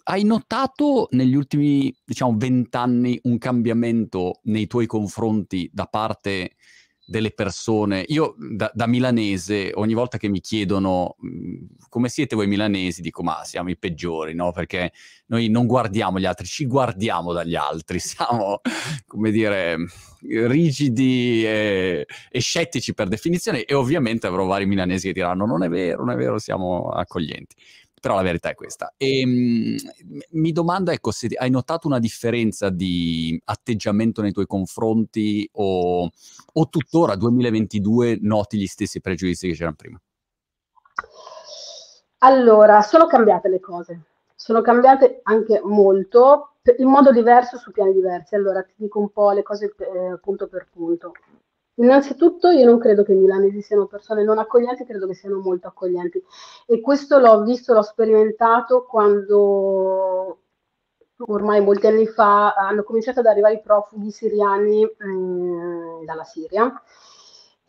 Hai 0.04 0.24
notato 0.24 1.08
negli 1.12 1.36
ultimi, 1.36 1.94
diciamo, 2.04 2.36
vent'anni 2.38 3.20
un 3.24 3.38
cambiamento 3.38 4.40
nei 4.44 4.68
tuoi 4.68 4.86
confronti 4.86 5.70
da 5.72 5.86
parte 5.86 6.56
delle 7.06 7.32
persone? 7.32 8.04
Io 8.08 8.36
da, 8.38 8.72
da, 8.74 8.88
milanese, 8.88 9.72
ogni 9.76 9.94
volta 9.94 10.18
che 10.18 10.30
mi 10.30 10.40
chiedono 10.40 11.16
mhmm, 11.20 11.68
come 11.90 12.10
siete 12.10 12.36
voi 12.36 12.48
milanesi, 12.48 13.02
dico 13.02 13.22
ma 13.24 13.44
siamo 13.44 13.70
i 13.70 13.78
peggiori, 13.78 14.34
no? 14.34 14.52
Perché 14.52 14.92
noi 15.28 15.50
non 15.50 15.66
guardiamo 15.66 16.20
gli 16.20 16.26
altri, 16.26 16.46
ci 16.46 16.66
guardiamo 16.66 17.34
dagli 17.34 17.56
altri, 17.56 18.00
siamo, 18.00 18.62
come 19.06 19.32
dire, 19.32 19.78
rigidi 20.22 21.46
e, 21.46 22.06
e 22.30 22.40
scettici 22.40 22.94
per 22.94 23.08
definizione 23.08 23.66
e 23.66 23.74
ovviamente 23.74 24.28
avrò 24.28 24.46
vari 24.46 24.66
milanesi 24.66 25.08
che 25.08 25.14
diranno 25.14 25.46
non 25.46 25.64
è 25.64 25.70
vero, 25.70 26.06
non 26.06 26.14
è 26.14 26.18
vero, 26.18 26.38
siamo 26.40 26.90
accoglienti 26.90 27.56
però 28.02 28.16
la 28.16 28.24
verità 28.24 28.50
è 28.50 28.56
questa. 28.56 28.94
E, 28.98 29.26
mh, 29.26 29.76
mi 30.32 30.52
domando, 30.52 30.92
ecco, 30.92 31.12
se 31.12 31.30
hai 31.38 31.52
notato 31.52 31.88
una 31.88 32.00
differenza 32.00 32.70
di 32.70 33.40
atteggiamento 33.46 34.22
nei 34.22 34.32
tuoi 34.32 34.48
confronti 34.48 35.48
o, 35.54 36.10
o 36.54 36.70
tuttora, 36.70 37.16
2022, 37.16 38.18
noti 38.22 38.58
gli 38.58 38.66
stessi 38.66 39.00
pregiudizi 39.00 39.48
che 39.48 39.54
c'erano 39.54 39.76
prima? 39.76 40.02
Allora, 42.24 42.82
sono 42.82 43.06
cambiate 43.06 43.50
le 43.50 43.60
cose, 43.60 44.02
sono 44.36 44.62
cambiate 44.62 45.22
anche 45.24 45.62
molto, 45.64 46.56
in 46.78 46.90
modo 46.90 47.12
diverso 47.12 47.58
su 47.58 47.72
piani 47.72 47.94
diversi. 47.94 48.34
Allora, 48.34 48.64
ti 48.64 48.74
dico 48.76 49.00
un 49.00 49.12
po' 49.12 49.32
le 49.32 49.44
cose 49.44 49.76
eh, 49.78 50.18
punto 50.20 50.48
per 50.48 50.68
punto. 50.72 51.12
Innanzitutto 51.76 52.50
io 52.50 52.66
non 52.66 52.80
credo 52.80 53.04
che 53.04 53.14
i 53.14 53.18
milanesi 53.18 53.62
siano 53.62 53.86
persone 53.88 54.24
non 54.24 54.38
accoglienti, 54.38 54.86
credo 54.86 55.08
che 55.08 55.16
siano 55.16 55.40
molto 55.40 55.68
accoglienti. 55.68 56.24
E 56.68 56.82
questo 56.82 57.18
l'ho 57.18 57.42
visto, 57.44 57.74
l'ho 57.74 57.82
sperimentato 57.82 58.86
quando 58.86 60.38
ormai 61.28 61.62
molti 61.62 61.88
anni 61.88 62.08
fa 62.08 62.54
hanno 62.54 62.84
cominciato 62.84 63.20
ad 63.20 63.28
arrivare 63.28 63.56
i 63.56 63.62
profughi 63.62 64.12
siriani 64.12 64.84
mm, 64.84 66.04
dalla 66.04 66.24
Siria 66.24 66.82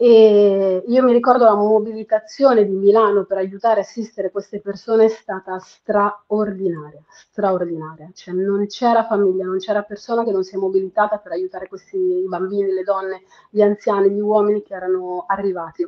e 0.05 0.83
io 0.85 1.03
mi 1.05 1.13
ricordo 1.13 1.45
la 1.45 1.55
mobilitazione 1.55 2.65
di 2.65 2.75
Milano 2.75 3.23
per 3.23 3.37
aiutare 3.37 3.79
e 3.79 3.83
assistere 3.85 4.33
queste 4.33 4.59
persone 4.59 5.05
è 5.05 5.09
stata 5.09 5.61
straordinaria, 5.61 7.01
straordinaria. 7.09 8.11
Cioè 8.13 8.35
non 8.35 8.67
c'era 8.67 9.05
famiglia, 9.05 9.45
non 9.45 9.59
c'era 9.59 9.83
persona 9.83 10.25
che 10.25 10.33
non 10.33 10.43
si 10.43 10.57
è 10.57 10.59
mobilitata 10.59 11.19
per 11.19 11.31
aiutare 11.31 11.69
questi 11.69 12.25
bambini, 12.27 12.73
le 12.73 12.83
donne, 12.83 13.23
gli 13.49 13.63
anziani, 13.63 14.11
gli 14.11 14.19
uomini 14.19 14.65
che 14.65 14.75
erano 14.75 15.25
arrivati. 15.29 15.87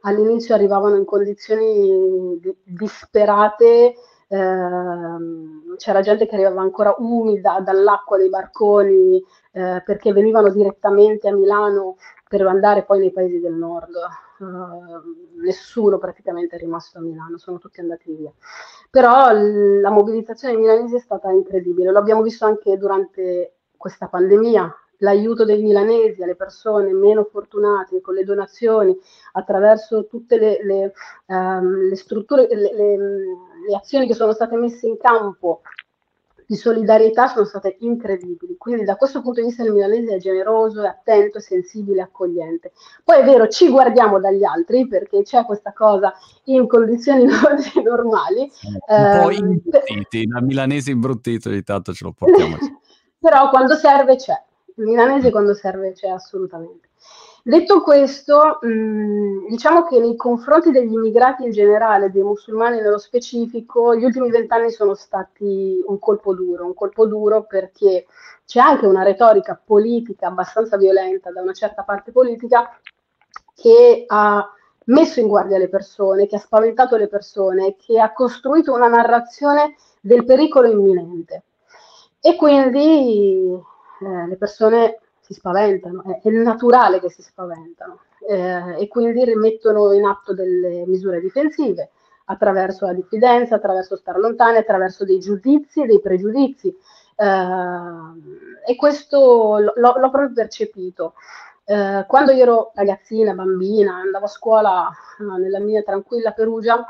All'inizio 0.00 0.56
arrivavano 0.56 0.96
in 0.96 1.04
condizioni 1.04 2.40
disperate, 2.64 3.94
ehm, 4.26 5.76
c'era 5.76 6.00
gente 6.00 6.26
che 6.26 6.34
arrivava 6.34 6.62
ancora 6.62 6.96
umida 6.98 7.60
dall'acqua 7.60 8.16
dei 8.16 8.28
barconi 8.28 9.22
eh, 9.52 9.80
perché 9.84 10.12
venivano 10.12 10.50
direttamente 10.50 11.28
a 11.28 11.34
Milano 11.36 11.98
per 12.32 12.46
andare 12.46 12.84
poi 12.84 12.98
nei 12.98 13.12
paesi 13.12 13.40
del 13.40 13.52
nord. 13.52 13.94
Uh, 14.38 15.40
nessuno 15.42 15.98
praticamente 15.98 16.56
è 16.56 16.58
rimasto 16.58 16.96
a 16.96 17.02
Milano, 17.02 17.36
sono 17.36 17.58
tutti 17.58 17.80
andati 17.80 18.10
via. 18.14 18.32
Però 18.88 19.30
la 19.30 19.90
mobilitazione 19.90 20.56
milanese 20.56 20.96
è 20.96 21.00
stata 21.00 21.30
incredibile, 21.30 21.90
lo 21.90 21.98
abbiamo 21.98 22.22
visto 22.22 22.46
anche 22.46 22.78
durante 22.78 23.56
questa 23.76 24.08
pandemia, 24.08 24.74
l'aiuto 24.98 25.44
dei 25.44 25.60
milanesi 25.60 26.22
alle 26.22 26.34
persone 26.34 26.94
meno 26.94 27.24
fortunate 27.24 28.00
con 28.00 28.14
le 28.14 28.24
donazioni 28.24 28.96
attraverso 29.32 30.06
tutte 30.06 30.38
le, 30.38 30.64
le, 30.64 30.92
um, 31.26 31.88
le 31.88 31.96
strutture, 31.96 32.48
le, 32.48 32.72
le, 32.72 33.76
azioni 33.76 34.06
che 34.06 34.14
sono 34.14 34.32
state 34.32 34.56
messe 34.56 34.86
in 34.86 34.96
campo 34.96 35.60
di 36.52 36.58
solidarietà 36.58 37.28
sono 37.28 37.46
state 37.46 37.76
incredibili. 37.80 38.56
Quindi 38.58 38.84
da 38.84 38.96
questo 38.96 39.22
punto 39.22 39.40
di 39.40 39.46
vista 39.46 39.62
il 39.62 39.72
milanese 39.72 40.16
è 40.16 40.18
generoso, 40.18 40.82
è 40.82 40.86
attento, 40.86 41.38
è 41.38 41.40
sensibile, 41.40 42.00
è 42.00 42.04
accogliente. 42.04 42.72
Poi 43.02 43.20
è 43.20 43.24
vero, 43.24 43.48
ci 43.48 43.70
guardiamo 43.70 44.20
dagli 44.20 44.44
altri 44.44 44.86
perché 44.86 45.22
c'è 45.22 45.46
questa 45.46 45.72
cosa 45.72 46.12
in 46.44 46.66
condizioni 46.66 47.24
normali. 47.82 48.50
Un 48.64 48.78
po' 48.86 49.30
ehm, 49.30 49.48
imbruttiti, 49.48 50.26
per... 50.26 50.42
milanese 50.42 50.90
imbruttito 50.90 51.48
di 51.48 51.62
tanto 51.62 51.94
ce 51.94 52.04
lo 52.04 52.12
portiamo. 52.12 52.56
Però 53.18 53.48
quando 53.48 53.74
serve 53.74 54.16
c'è. 54.16 54.38
Il 54.76 54.84
milanese 54.84 55.30
quando 55.30 55.54
serve 55.54 55.92
c'è 55.92 56.08
assolutamente. 56.08 56.88
Detto 57.44 57.82
questo, 57.82 58.58
mh, 58.60 58.68
mm, 58.68 59.46
diciamo 59.48 59.84
che 59.84 59.98
nei 59.98 60.14
confronti 60.14 60.70
degli 60.70 60.92
immigrati 60.92 61.42
in 61.44 61.50
generale, 61.50 62.10
dei 62.10 62.22
musulmani 62.22 62.80
nello 62.80 62.98
specifico, 62.98 63.96
gli 63.96 64.04
ultimi 64.04 64.30
vent'anni 64.30 64.70
sono 64.70 64.94
stati 64.94 65.82
un 65.84 65.98
colpo 65.98 66.34
duro, 66.34 66.64
un 66.64 66.74
colpo 66.74 67.04
duro 67.06 67.42
perché 67.44 68.06
c'è 68.46 68.60
anche 68.60 68.86
una 68.86 69.02
retorica 69.02 69.60
politica 69.62 70.28
abbastanza 70.28 70.76
violenta 70.76 71.32
da 71.32 71.42
una 71.42 71.52
certa 71.52 71.82
parte 71.82 72.12
politica 72.12 72.78
che 73.54 74.04
ha 74.06 74.48
messo 74.86 75.18
in 75.18 75.26
guardia 75.26 75.58
le 75.58 75.68
persone, 75.68 76.26
che 76.26 76.36
ha 76.36 76.40
spaventato 76.40 76.96
le 76.96 77.08
persone, 77.08 77.74
che 77.76 77.98
ha 77.98 78.12
costruito 78.12 78.72
una 78.72 78.88
narrazione 78.88 79.74
del 80.00 80.24
pericolo 80.24 80.68
imminente. 80.68 81.42
E 82.20 82.36
quindi 82.36 83.60
eh, 84.02 84.26
le 84.28 84.36
persone 84.36 84.98
si 85.20 85.34
spaventano, 85.34 86.02
è, 86.02 86.20
è 86.20 86.30
naturale 86.30 87.00
che 87.00 87.10
si 87.10 87.22
spaventano 87.22 88.00
eh, 88.28 88.80
e 88.80 88.88
quindi 88.88 89.24
rimettono 89.24 89.92
in 89.92 90.04
atto 90.04 90.34
delle 90.34 90.84
misure 90.86 91.20
difensive 91.20 91.90
attraverso 92.26 92.86
la 92.86 92.92
diffidenza, 92.92 93.56
attraverso 93.56 93.96
stare 93.96 94.18
lontani, 94.18 94.58
attraverso 94.58 95.04
dei 95.04 95.18
giudizi 95.18 95.82
e 95.82 95.86
dei 95.86 96.00
pregiudizi. 96.00 96.68
Eh, 97.16 98.70
e 98.72 98.76
questo 98.76 99.58
l- 99.58 99.72
l'ho, 99.76 99.92
proprio 99.92 100.32
percepito. 100.32 101.14
Eh, 101.64 102.04
quando 102.08 102.32
io 102.32 102.42
ero 102.42 102.72
ragazzina, 102.74 103.34
bambina, 103.34 103.96
andavo 103.96 104.24
a 104.24 104.28
scuola 104.28 104.88
eh, 104.88 105.40
nella 105.40 105.60
mia 105.60 105.82
tranquilla 105.82 106.32
Perugia, 106.32 106.84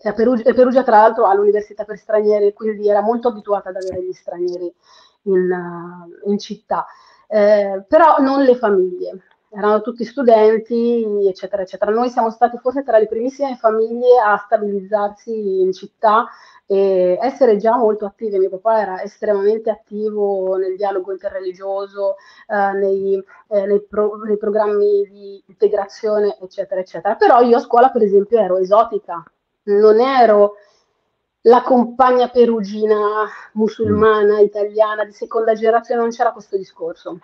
e 0.00 0.12
Perugia, 0.12 0.52
Perugia, 0.52 0.82
tra 0.82 0.98
l'altro 0.98 1.24
ha 1.24 1.34
l'università 1.34 1.84
per 1.84 1.98
stranieri, 1.98 2.52
quindi 2.52 2.88
era 2.88 3.00
molto 3.00 3.28
abituata 3.28 3.70
ad 3.70 3.76
avere 3.76 4.02
gli 4.02 4.12
stranieri 4.12 4.72
in, 5.22 6.08
in 6.26 6.38
città 6.38 6.86
eh, 7.28 7.84
però 7.86 8.16
non 8.18 8.42
le 8.42 8.56
famiglie, 8.56 9.20
erano 9.50 9.82
tutti 9.82 10.04
studenti, 10.04 11.26
eccetera, 11.28 11.62
eccetera. 11.62 11.90
Noi 11.90 12.08
siamo 12.10 12.30
stati 12.30 12.56
forse 12.58 12.82
tra 12.82 12.98
le 12.98 13.06
primissime 13.06 13.56
famiglie 13.56 14.18
a 14.18 14.36
stabilizzarsi 14.38 15.60
in 15.60 15.72
città 15.72 16.26
e 16.66 17.18
essere 17.20 17.56
già 17.58 17.76
molto 17.76 18.06
attivi. 18.06 18.38
Mio 18.38 18.50
papà 18.50 18.80
era 18.80 19.02
estremamente 19.02 19.70
attivo 19.70 20.56
nel 20.56 20.76
dialogo 20.76 21.12
interreligioso, 21.12 22.16
eh, 22.48 22.72
nei, 22.72 23.22
eh, 23.48 23.66
nei, 23.66 23.82
pro, 23.82 24.16
nei, 24.24 24.38
programmi 24.38 25.06
di 25.08 25.42
integrazione, 25.46 26.38
eccetera, 26.40 26.80
eccetera. 26.80 27.14
Però 27.16 27.40
io 27.42 27.56
a 27.58 27.60
scuola, 27.60 27.90
per 27.90 28.02
esempio, 28.02 28.38
ero 28.38 28.56
esotica, 28.58 29.22
non 29.64 30.00
ero 30.00 30.54
la 31.48 31.62
compagna 31.62 32.28
perugina 32.28 33.26
musulmana, 33.52 34.38
italiana 34.40 35.04
di 35.04 35.12
seconda 35.12 35.54
generazione, 35.54 36.02
non 36.02 36.10
c'era 36.10 36.32
questo 36.32 36.56
discorso. 36.58 37.20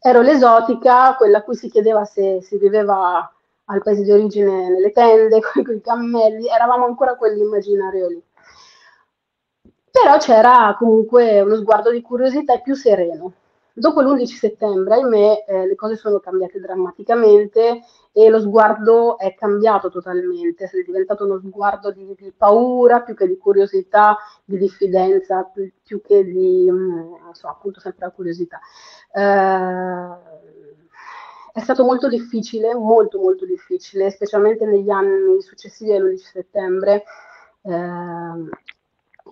Ero 0.00 0.20
l'esotica, 0.20 1.14
quella 1.14 1.38
a 1.38 1.42
cui 1.42 1.54
si 1.54 1.70
chiedeva 1.70 2.04
se 2.04 2.42
si 2.42 2.58
viveva 2.58 3.32
al 3.66 3.82
paese 3.82 4.02
di 4.02 4.10
origine 4.10 4.68
nelle 4.68 4.90
tende, 4.90 5.38
con 5.62 5.74
i 5.74 5.80
cammelli, 5.80 6.48
eravamo 6.48 6.86
ancora 6.86 7.14
quell'immaginario 7.14 8.08
lì. 8.08 8.22
Però 9.90 10.18
c'era 10.18 10.74
comunque 10.76 11.40
uno 11.40 11.54
sguardo 11.54 11.90
di 11.90 12.02
curiosità 12.02 12.54
e 12.54 12.60
più 12.60 12.74
sereno. 12.74 13.32
Dopo 13.78 14.00
l'11 14.00 14.24
settembre, 14.24 14.94
ahimè, 14.94 15.44
eh, 15.46 15.66
le 15.66 15.74
cose 15.74 15.96
sono 15.96 16.18
cambiate 16.18 16.58
drammaticamente 16.60 17.82
e 18.10 18.30
lo 18.30 18.40
sguardo 18.40 19.18
è 19.18 19.34
cambiato 19.34 19.90
totalmente, 19.90 20.64
è 20.64 20.82
diventato 20.82 21.26
uno 21.26 21.38
sguardo 21.38 21.90
di, 21.92 22.14
di 22.16 22.32
paura 22.34 23.02
più 23.02 23.14
che 23.14 23.26
di 23.26 23.36
curiosità, 23.36 24.16
di 24.46 24.56
diffidenza, 24.56 25.42
più, 25.42 25.70
più 25.82 26.00
che 26.00 26.24
di, 26.24 26.70
mh, 26.70 26.74
mm, 26.74 27.30
so, 27.32 27.48
appunto 27.48 27.78
sempre 27.78 28.06
la 28.06 28.12
curiosità. 28.12 28.60
Eh, 29.12 30.08
è 31.52 31.60
stato 31.60 31.84
molto 31.84 32.08
difficile, 32.08 32.74
molto 32.74 33.18
molto 33.18 33.44
difficile, 33.44 34.10
specialmente 34.10 34.64
negli 34.64 34.88
anni 34.88 35.42
successivi 35.42 35.92
all'11 35.92 36.16
settembre. 36.16 37.04
Eh, 37.60 38.48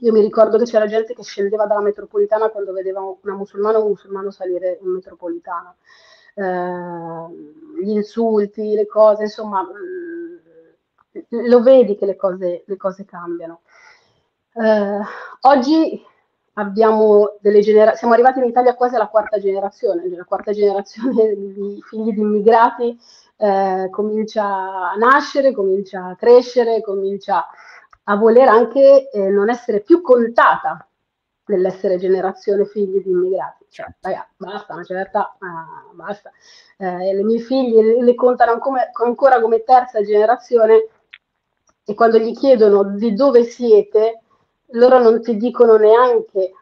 io 0.00 0.12
mi 0.12 0.20
ricordo 0.20 0.58
che 0.58 0.64
c'era 0.64 0.86
gente 0.86 1.14
che 1.14 1.22
scendeva 1.22 1.66
dalla 1.66 1.80
metropolitana 1.80 2.48
quando 2.48 2.72
vedeva 2.72 3.00
una 3.00 3.34
musulmana 3.34 3.78
o 3.78 3.82
un 3.82 3.88
musulmano 3.90 4.30
salire 4.30 4.78
in 4.82 4.90
metropolitana. 4.90 5.74
Eh, 6.34 7.82
gli 7.82 7.90
insulti, 7.90 8.74
le 8.74 8.86
cose, 8.86 9.24
insomma, 9.24 9.62
mh, 9.62 11.18
mm, 11.18 11.46
lo 11.48 11.62
vedi 11.62 11.96
che 11.96 12.06
le 12.06 12.16
cose, 12.16 12.64
le 12.66 12.76
cose 12.76 13.04
cambiano. 13.04 13.60
Eh, 14.54 15.00
oggi 15.40 16.04
abbiamo 16.54 17.36
delle 17.40 17.60
generazioni, 17.60 17.98
siamo 17.98 18.14
arrivati 18.14 18.38
in 18.38 18.46
Italia 18.46 18.74
quasi 18.74 18.94
alla 18.96 19.08
quarta 19.08 19.38
generazione, 19.38 20.08
la 20.08 20.24
quarta 20.24 20.52
generazione 20.52 21.34
di 21.34 21.80
figli 21.86 22.12
di 22.12 22.20
immigrati 22.20 22.98
eh, 23.36 23.88
comincia 23.90 24.44
a 24.44 24.94
nascere, 24.96 25.52
comincia 25.52 26.06
a 26.06 26.16
crescere, 26.16 26.80
comincia 26.80 27.38
a 27.38 27.48
voler 28.16 28.48
anche 28.48 29.08
eh, 29.10 29.28
non 29.28 29.48
essere 29.48 29.80
più 29.80 30.02
contata 30.02 30.86
nell'essere 31.46 31.96
generazione 31.98 32.66
figli 32.66 33.02
di 33.02 33.10
immigrati. 33.10 33.64
Cioè, 33.68 33.86
ragazzi, 34.00 34.34
basta, 34.36 34.74
una 34.74 34.84
certa, 34.84 35.36
ah, 35.38 35.90
basta. 35.92 36.30
Eh, 36.76 37.14
le 37.14 37.22
mie 37.22 37.38
figlie 37.38 37.82
le, 37.82 38.02
le 38.02 38.14
contano 38.14 38.58
come, 38.58 38.90
ancora 38.92 39.40
come 39.40 39.62
terza 39.62 40.02
generazione 40.02 40.88
e 41.84 41.94
quando 41.94 42.18
gli 42.18 42.34
chiedono 42.34 42.84
di 42.84 43.14
dove 43.14 43.44
siete, 43.44 44.20
loro 44.68 44.98
non 44.98 45.20
ti 45.22 45.36
dicono 45.36 45.76
neanche 45.76 46.52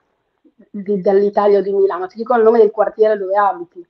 di, 0.70 1.00
dall'Italia 1.00 1.58
o 1.58 1.62
di 1.62 1.72
Milano, 1.72 2.06
ti 2.06 2.16
dicono 2.16 2.38
il 2.38 2.44
nome 2.44 2.58
del 2.58 2.70
quartiere 2.70 3.16
dove 3.16 3.36
abiti 3.36 3.86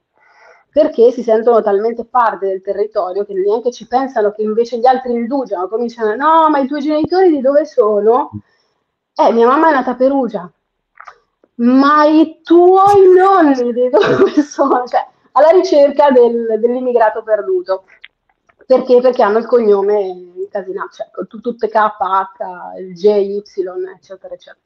perché 0.73 1.11
si 1.11 1.23
sentono 1.23 1.61
talmente 1.61 2.07
parte 2.07 2.47
del 2.47 2.63
territorio 2.63 3.27
che 3.27 3.35
neanche 3.35 3.71
ci 3.71 3.87
pensano 3.87 4.33
che 4.33 4.41
invece 4.41 4.79
gli 4.79 4.87
altri 4.87 5.13
indugiano, 5.13 5.69
cominciano, 5.69 6.15
no, 6.15 6.49
ma 6.49 6.61
i 6.61 6.67
tuoi 6.67 6.81
genitori 6.81 7.29
di 7.29 7.43
dove 7.43 7.67
sono? 7.67 8.31
Eh, 9.15 9.33
mia 9.33 9.47
mamma 9.47 9.69
è 9.69 9.73
nata 9.73 9.91
a 9.91 9.95
Perugia, 9.97 10.51
ma 11.57 12.05
i 12.07 12.41
tuoi 12.43 13.15
nonni 13.15 13.73
di 13.75 13.91
dove 13.91 14.41
sono? 14.41 14.87
Cioè, 14.87 15.07
alla 15.33 15.51
ricerca 15.51 16.11
del, 16.11 16.59
dell'immigrato 16.59 17.23
perduto. 17.23 17.85
Perché? 18.67 19.01
Perché 19.03 19.23
hanno 19.23 19.39
il 19.39 19.47
cognome 19.47 20.01
incasinato, 20.37 20.93
cioè 20.93 21.41
tutte 21.41 21.69
KH, 21.69 22.79
il 22.79 22.95
J, 22.95 23.07
Y, 23.09 23.43
eccetera, 23.95 24.35
eccetera. 24.35 24.57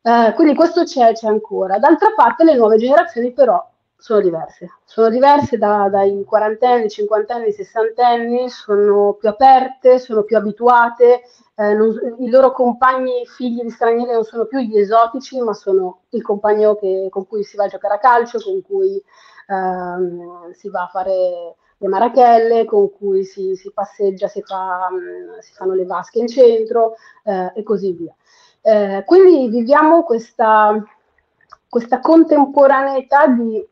Eh, 0.00 0.34
quindi 0.34 0.54
questo 0.54 0.84
c'è, 0.84 1.12
c'è 1.12 1.26
ancora. 1.26 1.78
D'altra 1.78 2.12
parte 2.14 2.44
le 2.44 2.54
nuove 2.54 2.76
generazioni 2.76 3.32
però 3.32 3.60
sono 3.98 4.20
diverse. 4.20 4.78
Sono 4.84 5.10
diverse 5.10 5.58
da, 5.58 5.88
dai 5.90 6.24
quarantenni, 6.24 6.88
cinquantenni, 6.88 7.52
sessantenni, 7.52 8.48
sono 8.48 9.14
più 9.14 9.28
aperte, 9.28 9.98
sono 9.98 10.22
più 10.22 10.36
abituate, 10.36 11.22
eh, 11.56 11.74
non, 11.74 11.92
i 12.20 12.30
loro 12.30 12.52
compagni 12.52 13.26
figli 13.26 13.62
di 13.62 13.70
stranieri 13.70 14.12
non 14.12 14.22
sono 14.22 14.46
più 14.46 14.60
gli 14.60 14.78
esotici, 14.78 15.40
ma 15.40 15.52
sono 15.52 16.02
il 16.10 16.22
compagno 16.22 16.76
che, 16.76 17.08
con 17.10 17.26
cui 17.26 17.42
si 17.42 17.56
va 17.56 17.64
a 17.64 17.68
giocare 17.68 17.94
a 17.94 17.98
calcio, 17.98 18.38
con 18.40 18.62
cui 18.62 19.02
ehm, 19.48 20.52
si 20.52 20.68
va 20.68 20.82
a 20.82 20.88
fare 20.88 21.56
le 21.78 21.88
marachelle, 21.88 22.64
con 22.64 22.92
cui 22.92 23.24
si, 23.24 23.56
si 23.56 23.72
passeggia, 23.72 24.28
si, 24.28 24.42
fa, 24.42 24.88
um, 24.90 25.38
si, 25.40 25.52
fanno 25.52 25.74
le 25.74 25.84
vasche 25.84 26.20
in 26.20 26.28
centro 26.28 26.94
eh, 27.24 27.52
e 27.54 27.62
così 27.64 27.92
via. 27.92 28.14
Eh, 28.60 29.02
quindi 29.04 29.48
viviamo 29.48 30.04
questa, 30.04 30.80
questa 31.68 32.00
contemporaneità 32.00 33.26
di 33.28 33.66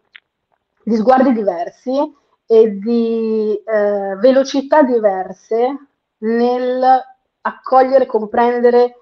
di 0.86 0.94
sguardi 0.94 1.32
diversi 1.32 2.14
e 2.46 2.78
di 2.78 3.60
eh, 3.64 4.14
velocità 4.20 4.84
diverse 4.84 5.88
nel 6.18 7.02
accogliere, 7.40 8.06
comprendere 8.06 8.94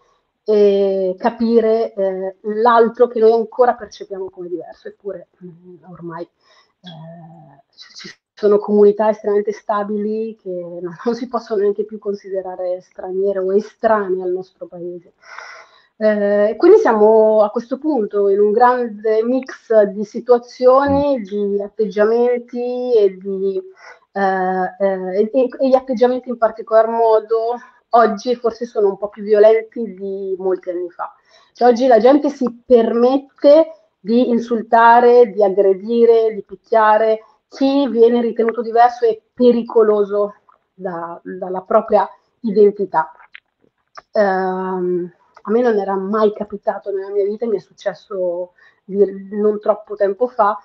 e 0.44 1.14
capire 1.18 1.92
eh, 1.92 2.36
l'altro 2.40 3.06
che 3.06 3.20
noi 3.20 3.32
ancora 3.32 3.74
percepiamo 3.74 4.30
come 4.30 4.48
diverso, 4.48 4.88
eppure 4.88 5.28
mh, 5.36 5.46
mm, 5.46 5.76
ormai 5.90 6.22
eh, 6.22 7.62
ci 7.94 8.08
sono 8.32 8.56
comunità 8.56 9.10
estremamente 9.10 9.52
stabili 9.52 10.36
che 10.40 10.50
non 11.04 11.14
si 11.14 11.28
possono 11.28 11.60
neanche 11.60 11.84
più 11.84 11.98
considerare 11.98 12.80
straniere 12.80 13.40
o 13.40 13.54
estranee 13.54 14.22
al 14.22 14.30
nostro 14.30 14.66
paese. 14.66 15.12
Eh, 15.96 16.54
quindi 16.56 16.78
siamo 16.78 17.42
a 17.42 17.50
questo 17.50 17.78
punto 17.78 18.28
in 18.28 18.40
un 18.40 18.50
grande 18.50 19.22
mix 19.22 19.82
di 19.82 20.04
situazioni, 20.04 21.20
di 21.20 21.62
atteggiamenti 21.62 22.92
e, 22.96 23.16
di, 23.16 23.62
eh, 24.12 24.74
eh, 24.78 25.30
e, 25.32 25.48
e 25.60 25.68
gli 25.68 25.74
atteggiamenti 25.74 26.28
in 26.28 26.36
particolar 26.36 26.88
modo 26.88 27.56
oggi 27.90 28.34
forse 28.34 28.66
sono 28.66 28.88
un 28.88 28.98
po' 28.98 29.08
più 29.08 29.22
violenti 29.22 29.94
di 29.94 30.34
molti 30.38 30.70
anni 30.70 30.90
fa. 30.90 31.14
Cioè, 31.52 31.68
oggi 31.68 31.86
la 31.86 31.98
gente 31.98 32.28
si 32.28 32.62
permette 32.66 33.70
di 34.00 34.28
insultare, 34.28 35.30
di 35.30 35.42
aggredire, 35.42 36.34
di 36.34 36.42
picchiare 36.42 37.20
chi 37.48 37.88
viene 37.88 38.20
ritenuto 38.20 38.62
diverso 38.62 39.06
e 39.06 39.22
pericoloso 39.32 40.34
da, 40.74 41.20
dalla 41.22 41.62
propria 41.62 42.08
identità. 42.40 43.12
Um, 44.12 45.10
a 45.46 45.50
me 45.50 45.60
non 45.60 45.78
era 45.78 45.94
mai 45.94 46.32
capitato 46.32 46.90
nella 46.90 47.10
mia 47.10 47.24
vita, 47.24 47.46
mi 47.46 47.56
è 47.56 47.60
successo 47.60 48.52
non 48.86 49.60
troppo 49.60 49.94
tempo 49.94 50.26
fa, 50.26 50.58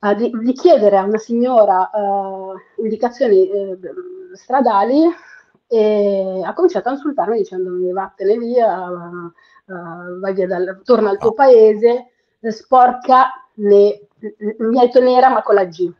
uh, 0.00 0.14
di, 0.14 0.30
di, 0.42 0.52
chiedere 0.52 0.96
a 0.96 1.04
una 1.04 1.18
signora 1.18 1.90
uh, 1.92 2.82
indicazioni 2.82 3.48
uh, 3.50 3.78
stradali 4.34 5.04
e 5.66 6.42
ha 6.44 6.54
cominciato 6.54 6.88
a 6.88 6.92
insultarmi 6.92 7.38
dicendomi 7.38 7.92
vattene 7.92 8.38
via, 8.38 8.90
vai 10.18 10.32
via 10.32 10.46
dal, 10.46 10.80
torna 10.82 11.10
al 11.10 11.18
tuo 11.18 11.32
paese, 11.32 12.12
sporca, 12.48 13.46
ne, 13.56 14.08
mi 14.58 14.80
hai 14.80 14.90
nera 15.02 15.28
ma 15.28 15.42
con 15.42 15.54
la 15.54 15.64
G. 15.64 15.92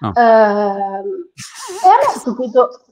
Oh. 0.00 0.12
e 0.14 0.20
a 0.20 1.02
me 1.02 2.14
è 2.14 2.18
stupito 2.18 2.87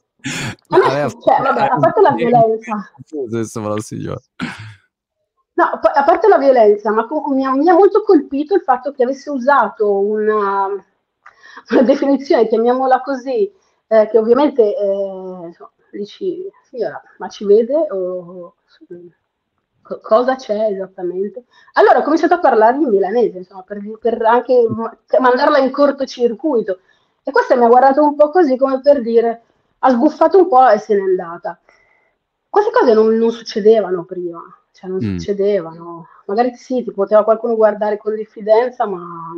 a, 0.69 0.79
me, 0.79 1.11
cioè, 1.11 1.41
vabbè, 1.41 1.61
a 1.63 1.79
parte 1.79 2.01
la 2.01 2.13
violenza. 2.13 2.91
No, 5.55 5.65
a 5.65 6.05
parte 6.05 6.29
la 6.29 6.39
violenza, 6.39 6.91
ma 6.91 7.07
mi 7.33 7.45
ha, 7.45 7.55
mi 7.55 7.69
ha, 7.69 7.73
molto 7.73 8.03
colpito 8.03 8.55
il 8.55 8.61
fatto 8.61 8.93
che 8.93 9.05
avesse 9.05 9.31
usato 9.31 9.91
una, 9.91 10.67
una 10.67 11.83
definizione, 11.83 12.47
chiamiamola 12.47 13.01
così, 13.01 13.51
eh, 13.87 14.09
che 14.11 14.19
ovviamente 14.19 14.63
eh, 14.63 15.57
dici, 15.93 16.47
signora, 16.69 17.01
ma 17.19 17.29
ci 17.29 17.47
vede 17.47 17.75
o 17.91 18.55
cosa 20.03 20.35
c'è 20.37 20.71
esattamente? 20.73 21.45
Allora 21.75 22.01
ho 22.01 22.03
cominciato 22.03 22.35
a 22.35 22.41
parlargli 22.41 22.83
in 22.83 22.89
milanese, 22.89 23.39
insomma, 23.39 23.63
per, 23.63 23.81
per 24.01 24.21
anche 24.23 24.67
mandarla 25.19 25.59
in 25.59 25.71
cortocircuito. 25.71 26.81
E 27.23 27.31
questa 27.31 27.57
mi 27.57 27.65
ha 27.65 27.69
guardato 27.69 28.03
un 28.03 28.15
po' 28.15 28.31
così 28.31 28.57
come 28.57 28.81
per 28.81 29.01
dire, 29.01 29.43
ha 29.87 29.91
sbuffato 29.91 30.39
un 30.39 30.49
po' 30.49 30.69
e 30.69 30.79
se 30.79 30.95
n'è 30.95 31.01
andata. 31.01 31.59
Queste 32.49 32.71
cose 32.73 32.93
non, 32.93 33.15
non 33.15 33.31
succedevano 33.31 34.05
prima, 34.05 34.41
cioè 34.73 34.91
non 34.91 34.99
mm. 34.99 35.17
succedevano. 35.17 36.09
Magari 36.27 36.55
sì, 36.57 36.83
ti 36.83 36.93
poteva 36.93 37.25
qualcuno 37.25 37.55
guardare 37.55 37.97
con 37.97 38.15
diffidenza, 38.15 38.87
ma 38.87 39.33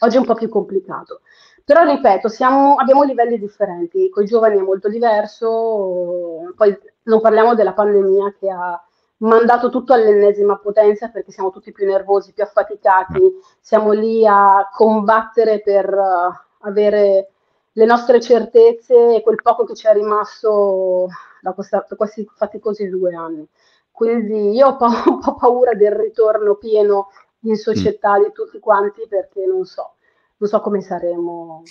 oggi 0.00 0.16
è 0.16 0.18
un 0.18 0.26
po' 0.26 0.34
più 0.34 0.48
complicato. 0.48 1.20
Però 1.64 1.84
ripeto, 1.84 2.28
siamo, 2.28 2.74
abbiamo 2.74 3.04
livelli 3.04 3.38
differenti, 3.38 4.10
con 4.10 4.24
i 4.24 4.26
giovani 4.26 4.58
è 4.58 4.62
molto 4.62 4.88
diverso, 4.88 6.52
poi 6.56 6.76
non 7.04 7.20
parliamo 7.20 7.54
della 7.54 7.72
pandemia 7.72 8.34
che 8.38 8.50
ha 8.50 8.82
mandato 9.18 9.70
tutto 9.70 9.92
all'ennesima 9.92 10.58
potenza 10.58 11.08
perché 11.08 11.30
siamo 11.30 11.50
tutti 11.50 11.70
più 11.70 11.86
nervosi, 11.86 12.32
più 12.32 12.42
affaticati, 12.42 13.32
siamo 13.60 13.92
lì 13.92 14.26
a 14.26 14.68
combattere 14.72 15.60
per 15.60 15.88
uh, 15.88 16.66
avere 16.66 17.30
le 17.72 17.84
nostre 17.84 18.20
certezze 18.20 19.16
e 19.16 19.22
quel 19.22 19.40
poco 19.42 19.64
che 19.64 19.74
ci 19.74 19.86
è 19.86 19.92
rimasto 19.92 21.08
da, 21.40 21.52
questa, 21.52 21.84
da 21.88 21.96
questi 21.96 22.26
faticosi 22.34 22.88
due 22.88 23.14
anni. 23.14 23.46
Quindi 23.90 24.50
io 24.50 24.68
ho 24.68 24.76
pa- 24.76 25.04
un 25.06 25.20
po' 25.20 25.34
paura 25.34 25.74
del 25.74 25.92
ritorno 25.92 26.56
pieno 26.56 27.08
in 27.40 27.56
società 27.56 28.18
di 28.18 28.30
tutti 28.32 28.58
quanti 28.58 29.06
perché 29.08 29.44
non 29.46 29.64
so, 29.64 29.96
non 30.36 30.48
so 30.48 30.60
come 30.60 30.80
saremo, 30.80 31.62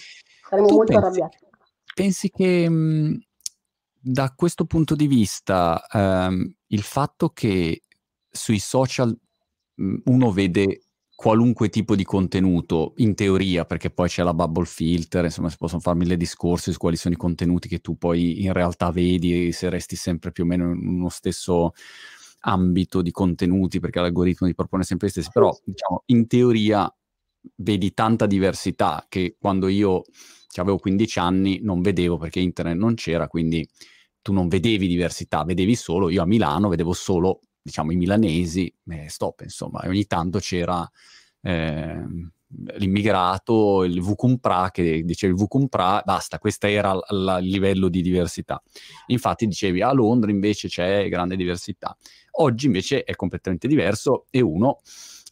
saremo 0.47 0.67
tu 0.67 0.75
molto 0.75 0.91
pensi, 0.91 1.05
arrabbiati. 1.05 1.37
Pensi 1.93 2.29
che 2.29 2.69
mh, 2.69 2.73
mm, 2.73 3.13
da 3.99 4.33
questo 4.35 4.65
punto 4.65 4.95
di 4.95 5.07
vista 5.07 5.85
ehm, 5.89 6.55
il 6.67 6.81
fatto 6.81 7.29
che 7.29 7.81
sui 8.29 8.59
social 8.59 9.17
mh, 9.75 9.83
mm, 9.83 9.95
uno 10.05 10.31
vede 10.31 10.81
qualunque 11.21 11.69
tipo 11.69 11.95
di 11.95 12.03
contenuto, 12.03 12.93
in 12.97 13.13
teoria, 13.13 13.63
perché 13.63 13.91
poi 13.91 14.07
c'è 14.07 14.23
la 14.23 14.33
bubble 14.33 14.65
filter, 14.65 15.23
insomma 15.25 15.49
si 15.49 15.55
possono 15.55 15.79
fare 15.79 15.95
mille 15.95 16.17
discorsi 16.17 16.71
su 16.71 16.79
quali 16.79 16.95
sono 16.95 17.13
i 17.13 17.17
contenuti 17.17 17.67
che 17.67 17.77
tu 17.77 17.95
poi 17.95 18.41
in 18.41 18.51
realtà 18.53 18.89
vedi 18.89 19.51
se 19.51 19.69
resti 19.69 19.95
sempre 19.95 20.31
più 20.31 20.45
o 20.45 20.47
meno 20.47 20.71
in 20.71 20.87
uno 20.87 21.09
stesso 21.09 21.73
ambito 22.39 23.03
di 23.03 23.11
contenuti, 23.11 23.79
perché 23.79 23.99
l'algoritmo 23.99 24.47
ti 24.47 24.55
propone 24.55 24.81
sempre 24.81 25.09
gli 25.09 25.11
stessi, 25.11 25.29
però 25.31 25.55
diciamo 25.63 26.01
in 26.07 26.25
teoria 26.25 26.91
vedi 27.57 27.93
tanta 27.93 28.25
diversità 28.25 29.05
che 29.07 29.35
quando 29.39 29.67
io 29.67 30.01
cioè, 30.47 30.63
avevo 30.63 30.79
15 30.79 31.19
anni 31.19 31.59
non 31.61 31.81
vedevo 31.81 32.17
perché 32.17 32.39
internet 32.39 32.77
non 32.77 32.95
c'era, 32.95 33.27
quindi 33.27 33.63
tu 34.23 34.33
non 34.33 34.47
vedevi 34.47 34.87
diversità, 34.87 35.43
vedevi 35.43 35.75
solo, 35.75 36.09
io 36.09 36.23
a 36.23 36.25
Milano 36.25 36.67
vedevo 36.67 36.93
solo 36.93 37.41
diciamo 37.61 37.91
i 37.91 37.95
milanesi, 37.95 38.73
eh, 38.87 39.09
stop 39.09 39.41
insomma, 39.41 39.81
ogni 39.85 40.05
tanto 40.05 40.39
c'era 40.39 40.89
eh, 41.41 42.03
l'immigrato, 42.77 43.83
il 43.83 44.01
Vucumpra 44.01 44.69
che 44.71 45.03
diceva 45.03 45.33
il 45.33 45.39
Vucumpra, 45.39 46.01
basta, 46.05 46.39
questo 46.39 46.67
era 46.67 46.93
il 47.09 47.37
livello 47.41 47.89
di 47.89 48.01
diversità. 48.01 48.61
Infatti 49.07 49.47
dicevi 49.47 49.81
a 49.81 49.91
Londra 49.91 50.31
invece 50.31 50.67
c'è 50.67 51.07
grande 51.09 51.35
diversità. 51.35 51.95
Oggi 52.39 52.65
invece 52.65 53.03
è 53.03 53.15
completamente 53.15 53.67
diverso 53.67 54.25
e 54.29 54.41
uno 54.41 54.79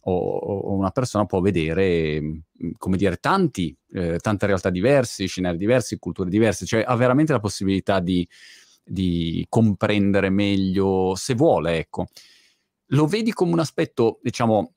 o, 0.02 0.12
o 0.12 0.72
una 0.72 0.90
persona 0.90 1.26
può 1.26 1.40
vedere, 1.40 2.42
come 2.78 2.96
dire, 2.96 3.16
tanti, 3.16 3.76
eh, 3.92 4.18
tante 4.18 4.46
realtà 4.46 4.70
diverse, 4.70 5.26
scenari 5.26 5.58
diversi, 5.58 5.98
culture 5.98 6.30
diverse, 6.30 6.64
cioè 6.64 6.82
ha 6.86 6.96
veramente 6.96 7.32
la 7.32 7.40
possibilità 7.40 8.00
di 8.00 8.26
di 8.90 9.46
comprendere 9.48 10.30
meglio 10.30 11.14
se 11.14 11.34
vuole, 11.34 11.78
ecco. 11.78 12.06
Lo 12.92 13.06
vedi 13.06 13.32
come 13.32 13.52
un 13.52 13.60
aspetto, 13.60 14.18
diciamo, 14.20 14.74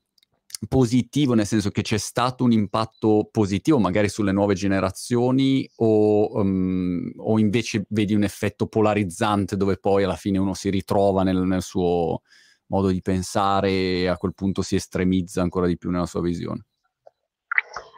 positivo, 0.68 1.34
nel 1.34 1.46
senso 1.46 1.70
che 1.70 1.82
c'è 1.82 1.98
stato 1.98 2.44
un 2.44 2.52
impatto 2.52 3.28
positivo 3.30 3.78
magari 3.78 4.08
sulle 4.08 4.30
nuove 4.30 4.54
generazioni 4.54 5.68
o, 5.76 6.38
um, 6.38 7.10
o 7.16 7.38
invece 7.40 7.86
vedi 7.88 8.14
un 8.14 8.22
effetto 8.22 8.66
polarizzante 8.66 9.56
dove 9.56 9.78
poi 9.78 10.04
alla 10.04 10.14
fine 10.14 10.38
uno 10.38 10.54
si 10.54 10.70
ritrova 10.70 11.24
nel, 11.24 11.38
nel 11.38 11.62
suo 11.62 12.22
modo 12.66 12.88
di 12.88 13.02
pensare 13.02 13.70
e 13.70 14.06
a 14.06 14.16
quel 14.16 14.32
punto 14.32 14.62
si 14.62 14.76
estremizza 14.76 15.42
ancora 15.42 15.66
di 15.66 15.76
più 15.76 15.90
nella 15.90 16.06
sua 16.06 16.20
visione? 16.20 16.66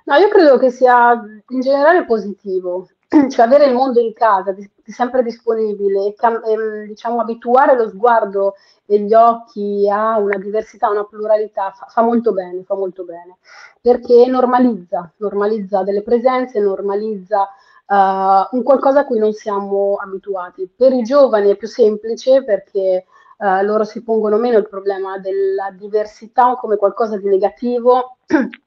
No, 0.07 0.17
io 0.17 0.29
credo 0.29 0.57
che 0.57 0.71
sia 0.71 1.21
in 1.49 1.61
generale 1.61 2.07
positivo, 2.07 2.89
cioè 3.31 3.45
avere 3.45 3.67
il 3.67 3.75
mondo 3.75 4.01
in 4.01 4.13
casa, 4.13 4.53
di, 4.53 4.69
sempre 4.85 5.23
disponibile, 5.23 6.15
cam- 6.15 6.43
ehm, 6.45 6.87
diciamo 6.87 7.21
abituare 7.21 7.77
lo 7.77 7.89
sguardo 7.89 8.55
e 8.85 8.99
gli 9.01 9.15
occhi 9.15 9.89
a 9.91 10.19
una 10.19 10.39
diversità, 10.39 10.91
una 10.91 11.05
pluralità, 11.05 11.71
fa, 11.71 11.87
fa, 11.87 12.03
molto 12.03 12.33
bene, 12.33 12.63
fa 12.65 12.75
molto 12.75 13.05
bene, 13.05 13.39
perché 13.81 14.27
normalizza, 14.27 15.13
normalizza 15.19 15.83
delle 15.83 16.03
presenze, 16.03 16.61
normalizza 16.61 17.49
uh, 17.87 18.57
un 18.57 18.63
qualcosa 18.63 19.01
a 19.01 19.05
cui 19.05 19.19
non 19.19 19.33
siamo 19.33 19.97
abituati. 19.97 20.71
Per 20.75 20.93
i 20.93 21.03
giovani 21.03 21.51
è 21.51 21.57
più 21.57 21.69
semplice 21.69 22.45
perché 22.45 23.07
uh, 23.39 23.65
loro 23.65 23.85
si 23.85 24.03
pongono 24.03 24.37
meno 24.37 24.59
il 24.59 24.69
problema 24.69 25.19
della 25.19 25.71
diversità 25.71 26.57
come 26.57 26.77
qualcosa 26.77 27.17
di 27.17 27.29
negativo 27.29 28.19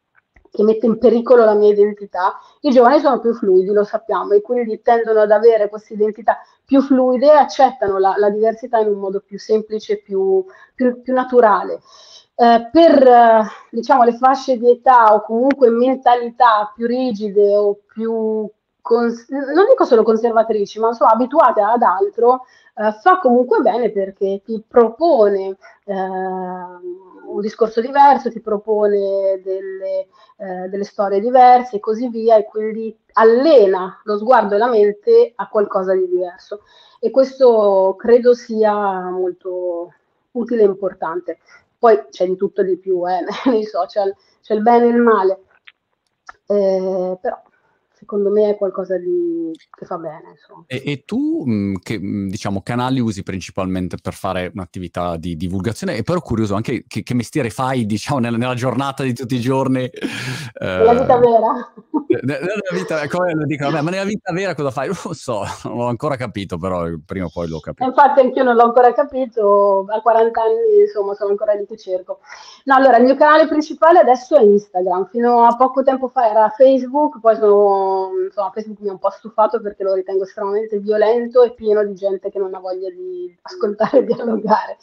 che 0.52 0.64
mette 0.64 0.86
in 0.86 0.98
pericolo 0.98 1.46
la 1.46 1.54
mia 1.54 1.70
identità, 1.70 2.40
i 2.62 2.72
giovani 2.72 3.00
sono 3.00 3.20
più 3.20 3.34
fluidi, 3.34 3.72
lo 3.72 3.84
sappiamo, 3.84 4.34
e 4.34 4.42
quindi 4.42 4.82
tendono 4.82 5.22
ad 5.22 5.32
avere 5.32 5.70
queste 5.70 5.94
identità 5.94 6.38
più 6.66 6.82
fluide 6.82 7.28
e 7.28 7.38
accettano 7.38 7.98
la, 7.98 8.16
la 8.18 8.30
diversità 8.30 8.80
in 8.80 8.88
un 8.90 9.00
modo 9.00 9.22
più 9.26 9.40
semplice, 9.40 10.02
più, 10.02 10.44
più, 10.74 11.02
più 11.02 11.14
naturale. 11.14 11.82
Eh, 12.36 12.70
per 12.72 13.06
eh, 13.06 13.44
diciamo, 13.70 14.04
le 14.04 14.14
fasce 14.14 14.58
di 14.58 14.70
età 14.70 15.14
o 15.14 15.22
comunque 15.24 15.70
mentalità 15.70 16.72
più 16.74 16.88
rigide 16.88 17.56
o 17.56 17.80
più, 17.86 18.50
cons- 18.82 19.28
non 19.30 19.66
dico 19.68 19.84
solo 19.84 20.04
conservatrici, 20.04 20.80
ma 20.80 20.88
insomma 20.88 21.12
abituate 21.12 21.62
ad 21.62 21.82
altro, 21.82 22.46
eh, 22.76 22.94
fa 23.02 23.20
comunque 23.20 23.60
bene 23.60 23.92
perché 23.92 24.42
ti 24.46 24.64
propone 24.66 25.58
eh, 25.84 25.96
un 27.34 27.42
discorso 27.42 27.82
diverso, 27.82 28.32
ti 28.32 28.40
propone 28.42 29.42
delle, 29.44 30.08
eh, 30.38 30.68
delle, 30.70 30.84
storie 30.84 31.20
diverse 31.20 31.78
e 31.78 31.80
così 31.80 32.10
via, 32.10 32.38
e 32.38 32.46
quindi 32.46 32.96
allena 33.14 34.00
lo 34.04 34.18
sguardo 34.18 34.56
e 34.56 34.58
la 34.58 34.70
mente 34.70 35.34
a 35.36 35.48
qualcosa 35.48 35.94
di 35.94 36.08
diverso. 36.08 36.62
E 37.00 37.12
questo 37.12 37.96
credo 37.98 38.34
sia 38.34 39.10
molto 39.10 39.94
utile 40.32 40.64
e 40.64 40.66
importante. 40.66 41.40
Poi 41.78 42.06
c'è 42.10 42.26
di 42.26 42.36
tutto 42.36 42.62
di 42.64 42.78
più 42.78 43.08
eh, 43.10 43.24
nei 43.50 43.64
social, 43.66 44.14
c'è 44.42 44.54
il 44.54 44.62
bene 44.62 44.86
e 44.86 44.90
il 44.90 45.02
male, 45.02 45.44
eh, 46.48 47.18
però 47.22 47.42
secondo 48.00 48.32
me 48.32 48.52
è 48.52 48.58
qualcosa 48.58 48.98
di, 48.98 49.52
che 49.78 49.86
fa 49.86 49.98
bene. 49.98 50.36
E, 50.68 50.82
e, 50.86 51.04
tu 51.06 51.44
mh, 51.46 51.80
che 51.84 52.00
diciamo 52.00 52.62
canali 52.62 53.02
usi 53.02 53.24
principalmente 53.24 53.98
per 54.02 54.14
fare 54.14 54.50
un'attività 54.54 55.18
di 55.18 55.36
divulgazione? 55.36 55.98
E 55.98 56.04
però 56.04 56.22
curioso 56.22 56.56
anche 56.56 56.86
che, 56.88 57.04
che 57.04 57.14
mestiere 57.14 57.50
fai 57.50 57.86
diciamo 57.86 58.20
nella, 58.20 58.38
nella, 58.38 58.56
giornata 58.56 59.04
di 59.04 59.14
tutti 59.14 59.36
i 59.36 59.42
giorni? 59.42 59.90
Nella 60.60 60.94
vita 60.94 61.18
eh, 61.18 61.20
vera. 61.20 61.74
Nella 62.22 62.48
vita, 62.72 63.08
come 63.08 63.34
lo 63.34 63.46
dicono, 63.46 63.82
ma 63.82 63.90
nella 63.90 64.04
vita 64.04 64.32
vera 64.32 64.56
cosa 64.56 64.72
fai? 64.72 64.88
Non 64.88 64.98
lo 65.04 65.14
so, 65.14 65.44
non 65.66 65.78
l'ho 65.78 65.88
ancora 65.88 66.16
capito, 66.16 66.58
però 66.58 66.86
prima 67.06 67.26
o 67.26 67.30
poi 67.32 67.48
l'ho 67.48 67.60
capito. 67.60 67.88
Infatti 67.88 68.22
anch'io 68.22 68.44
non 68.44 68.56
l'ho 68.56 68.64
ancora 68.64 68.94
capito, 68.94 69.86
a 69.88 70.02
40 70.02 70.42
anni 70.42 70.82
insomma 70.82 71.14
sono 71.14 71.32
ancora 71.32 71.54
lì 71.54 71.66
che 71.66 71.78
cerco. 71.78 72.20
No, 72.66 72.76
allora 72.76 72.98
il 72.98 73.04
mio 73.04 73.16
canale 73.16 73.48
principale 73.48 74.00
adesso 74.00 74.38
è 74.38 74.42
Instagram, 74.42 75.10
fino 75.10 75.44
a 75.46 75.56
poco 75.56 75.84
tempo 75.84 76.08
fa 76.08 76.30
era 76.30 76.50
Facebook, 76.50 77.20
poi 77.20 77.36
sono, 77.36 77.89
insomma 78.26 78.52
Facebook 78.52 78.80
mi 78.82 78.90
ha 78.90 78.94
un 78.94 79.00
po' 79.00 79.10
stufato 79.10 79.62
perché 79.62 79.84
lo 79.84 79.94
ritengo 79.94 80.24
estremamente 80.24 80.80
violento 80.80 81.44
e 81.44 81.54
pieno 81.54 81.84
di 81.84 81.94
gente 81.94 82.30
che 82.30 82.40
non 82.40 82.54
ha 82.54 82.60
voglia 82.60 82.90
di 82.90 83.36
ascoltare 83.42 84.00
e 84.00 84.04
dialogare. 84.06 84.78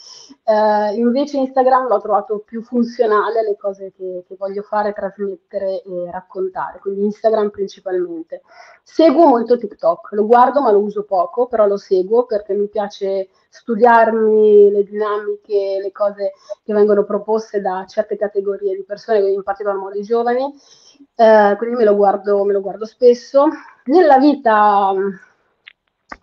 Eh, 0.44 0.94
invece 0.94 1.38
Instagram 1.38 1.88
l'ho 1.88 2.00
trovato 2.00 2.42
più 2.44 2.62
funzionale 2.62 3.40
alle 3.40 3.56
cose 3.56 3.92
che, 3.96 4.24
che 4.26 4.36
voglio 4.38 4.62
fare, 4.62 4.92
trasmettere 4.92 5.82
e 5.82 6.10
raccontare, 6.10 6.78
quindi 6.78 7.04
Instagram 7.04 7.50
principalmente. 7.50 8.42
Seguo 8.82 9.26
molto 9.26 9.58
TikTok, 9.58 10.12
lo 10.12 10.26
guardo 10.26 10.60
ma 10.60 10.70
lo 10.70 10.78
uso 10.78 11.04
poco, 11.04 11.46
però 11.46 11.66
lo 11.66 11.76
seguo 11.76 12.24
perché 12.24 12.54
mi 12.54 12.68
piace 12.68 13.28
studiarmi 13.48 14.70
le 14.70 14.84
dinamiche, 14.84 15.78
le 15.80 15.92
cose 15.92 16.32
che 16.62 16.72
vengono 16.72 17.04
proposte 17.04 17.60
da 17.60 17.84
certe 17.88 18.16
categorie 18.16 18.76
di 18.76 18.84
persone, 18.84 19.18
in 19.30 19.42
particolar 19.42 19.78
modo 19.78 19.98
i 19.98 20.02
giovani, 20.02 20.54
eh, 21.14 21.54
quindi 21.56 21.76
me 21.76 21.85
lo, 21.85 21.96
guardo, 21.96 22.44
me 22.44 22.52
lo 22.52 22.61
guardo 22.61 22.85
spesso. 22.85 23.48
Nella 23.85 24.18
vita 24.18 24.92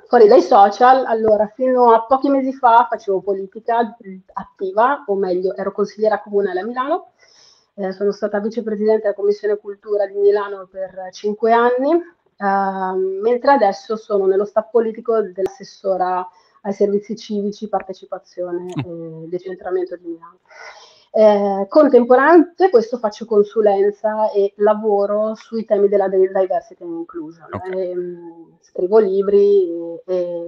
fuori 0.07 0.27
dai 0.27 0.41
social, 0.41 1.05
allora 1.05 1.51
fino 1.55 1.91
a 1.91 2.05
pochi 2.05 2.29
mesi 2.29 2.53
fa 2.53 2.88
facevo 2.89 3.21
politica 3.21 3.95
attiva, 4.33 5.03
o 5.07 5.15
meglio 5.15 5.55
ero 5.55 5.71
consigliera 5.71 6.21
comunale 6.21 6.59
a 6.59 6.65
Milano, 6.65 7.13
eh, 7.75 7.91
sono 7.91 8.12
stata 8.12 8.39
vicepresidente 8.39 9.01
della 9.01 9.15
Commissione 9.15 9.57
Cultura 9.57 10.05
di 10.05 10.15
Milano 10.15 10.67
per 10.69 11.09
cinque 11.12 11.51
anni, 11.51 11.93
eh, 11.93 13.19
mentre 13.21 13.51
adesso 13.51 13.95
sono 13.95 14.25
nello 14.25 14.45
staff 14.45 14.69
politico 14.69 15.21
dell'assessora 15.21 16.27
ai 16.62 16.73
servizi 16.73 17.15
civici, 17.15 17.67
partecipazione 17.67 18.65
mm. 18.86 19.23
e 19.23 19.27
decentramento 19.27 19.95
di 19.97 20.05
Milano. 20.05 20.39
Eh, 21.15 21.67
contemporaneamente 21.69 22.71
questo 22.71 22.97
faccio 22.97 23.26
consulenza 23.26 24.32
e 24.32 24.56
lavoro 24.58 25.36
sui 25.36 25.63
temi 25.63 25.88
della 25.88 26.10
diversity 26.10 26.84
and 26.84 26.97
inclusion. 26.97 27.49
Okay. 27.52 27.71
E, 27.71 27.89
ehm, 27.91 28.58
scrivo 28.62 28.97
libri 28.97 29.69
e, 29.69 30.02
e, 30.08 30.45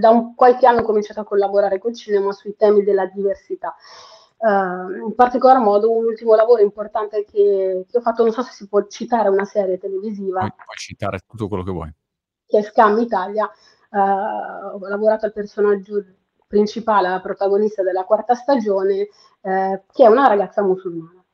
da 0.00 0.10
un, 0.10 0.34
qualche 0.34 0.66
anno 0.66 0.80
ho 0.80 0.84
cominciato 0.84 1.20
a 1.20 1.24
collaborare 1.24 1.78
col 1.78 1.94
cinema 1.94 2.32
sui 2.32 2.56
temi 2.56 2.82
della 2.82 3.06
diversità. 3.06 3.76
Uh, 4.38 5.06
in 5.06 5.14
particolar 5.14 5.60
modo 5.60 5.92
un 5.92 6.04
ultimo 6.04 6.34
lavoro 6.34 6.62
importante 6.62 7.24
che, 7.24 7.86
che, 7.88 7.96
ho 7.96 8.00
fatto, 8.00 8.24
non 8.24 8.32
so 8.32 8.42
se 8.42 8.50
si 8.50 8.66
può 8.66 8.84
citare 8.88 9.28
una 9.28 9.44
serie 9.44 9.78
televisiva. 9.78 10.40
Puoi, 10.40 10.52
puoi 10.64 10.76
citare 10.78 11.20
tutto 11.24 11.46
quello 11.46 11.62
che 11.62 11.70
vuoi. 11.70 11.94
Che 12.44 12.58
è 12.58 12.62
Scam 12.62 12.98
Italia. 12.98 13.48
Uh, 13.88 14.82
ho 14.82 14.88
lavorato 14.88 15.26
al 15.26 15.32
personaggio 15.32 16.04
principale, 16.52 17.08
la 17.08 17.20
protagonista 17.20 17.82
della 17.82 18.04
quarta 18.04 18.34
stagione, 18.34 19.08
eh, 19.40 19.82
che 19.90 20.04
è 20.04 20.06
una 20.06 20.26
ragazza 20.26 20.62
musulmana. 20.62 21.24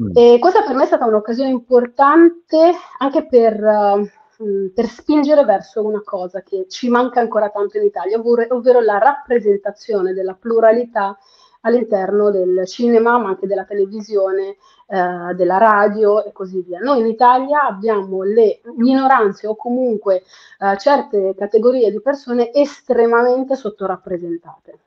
Mm. 0.00 0.10
E 0.14 0.38
questa 0.38 0.62
per 0.62 0.76
me 0.76 0.84
è 0.84 0.86
stata 0.86 1.04
un'occasione 1.04 1.50
importante 1.50 2.72
anche 2.98 3.26
per, 3.26 3.60
uh, 3.60 4.72
per, 4.72 4.86
spingere 4.86 5.44
verso 5.44 5.84
una 5.84 6.00
cosa 6.04 6.42
che 6.42 6.66
ci 6.68 6.88
manca 6.88 7.18
ancora 7.18 7.50
tanto 7.50 7.76
in 7.78 7.84
Italia, 7.84 8.18
ovvero, 8.18 8.54
ovvero 8.54 8.80
la 8.80 8.98
rappresentazione 8.98 10.12
della 10.12 10.34
pluralità 10.34 11.18
all'interno 11.62 12.30
del 12.30 12.66
cinema, 12.66 13.18
ma 13.18 13.28
anche 13.30 13.46
della 13.46 13.64
televisione, 13.64 14.56
eh, 14.86 15.34
della 15.34 15.58
radio 15.58 16.24
e 16.24 16.32
così 16.32 16.62
via. 16.62 16.78
Noi 16.78 17.00
in 17.00 17.06
Italia 17.06 17.62
abbiamo 17.62 18.22
le 18.22 18.60
minoranze 18.76 19.46
o 19.46 19.56
comunque 19.56 20.22
eh, 20.58 20.76
certe 20.78 21.34
categorie 21.36 21.90
di 21.90 22.00
persone 22.00 22.52
estremamente 22.52 23.56
sottorappresentate 23.56 24.78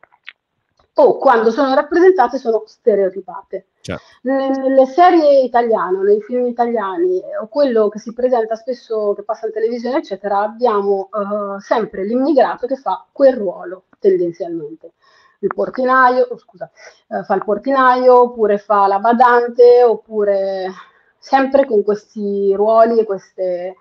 o 0.98 1.18
quando 1.18 1.52
sono 1.52 1.74
rappresentate 1.74 2.38
sono 2.38 2.64
stereotipate. 2.66 3.68
Certo. 3.82 4.04
Nelle 4.22 4.86
serie 4.86 5.42
italiane, 5.42 6.02
nei 6.02 6.22
film 6.22 6.46
italiani 6.46 7.22
o 7.42 7.48
quello 7.48 7.90
che 7.90 8.00
si 8.00 8.14
presenta 8.14 8.56
spesso, 8.56 9.14
che 9.14 9.24
passa 9.24 9.46
in 9.46 9.52
televisione, 9.52 9.98
eccetera, 9.98 10.40
abbiamo 10.40 11.10
uh, 11.12 11.60
sempre 11.60 12.06
l'immigrato 12.06 12.66
che 12.66 12.78
fa 12.78 13.06
quel 13.12 13.36
ruolo 13.36 13.84
tendenzialmente 14.00 14.94
il 15.40 15.54
portinaio, 15.54 16.28
oh, 16.30 16.38
scusa, 16.38 16.70
eh, 17.10 17.24
fa 17.24 17.36
il 17.36 17.44
portinaio, 17.44 18.22
oppure 18.22 18.58
fa 18.58 18.88
la 18.88 19.00
badante, 19.00 19.84
oppure 19.84 20.72
sempre 21.18 21.66
con 21.66 21.84
questi 21.84 22.54
ruoli 22.56 23.00
e 23.00 23.06
queste, 23.06 23.76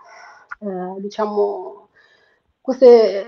eh, 0.61 0.95
diciamo, 0.99 1.88
queste 2.61 3.27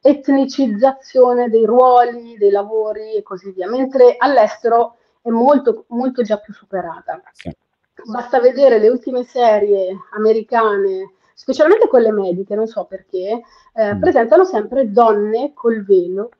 etnicizzazione 0.00 1.48
dei 1.48 1.64
ruoli, 1.64 2.36
dei 2.36 2.50
lavori 2.50 3.14
e 3.14 3.22
così 3.22 3.52
via, 3.52 3.68
mentre 3.68 4.16
all'estero 4.18 4.96
è 5.22 5.30
molto, 5.30 5.84
molto 5.88 6.22
già 6.22 6.38
più 6.38 6.52
superata. 6.52 7.22
Sì. 7.32 7.56
Basta 8.04 8.40
vedere 8.40 8.78
le 8.78 8.88
ultime 8.88 9.22
serie 9.24 9.96
americane, 10.14 11.14
specialmente 11.32 11.88
quelle 11.88 12.12
mediche, 12.12 12.54
non 12.54 12.66
so 12.66 12.84
perché, 12.84 13.40
eh, 13.74 13.94
mm. 13.94 14.00
presentano 14.00 14.44
sempre 14.44 14.90
donne 14.90 15.52
col 15.54 15.82
velo 15.84 16.30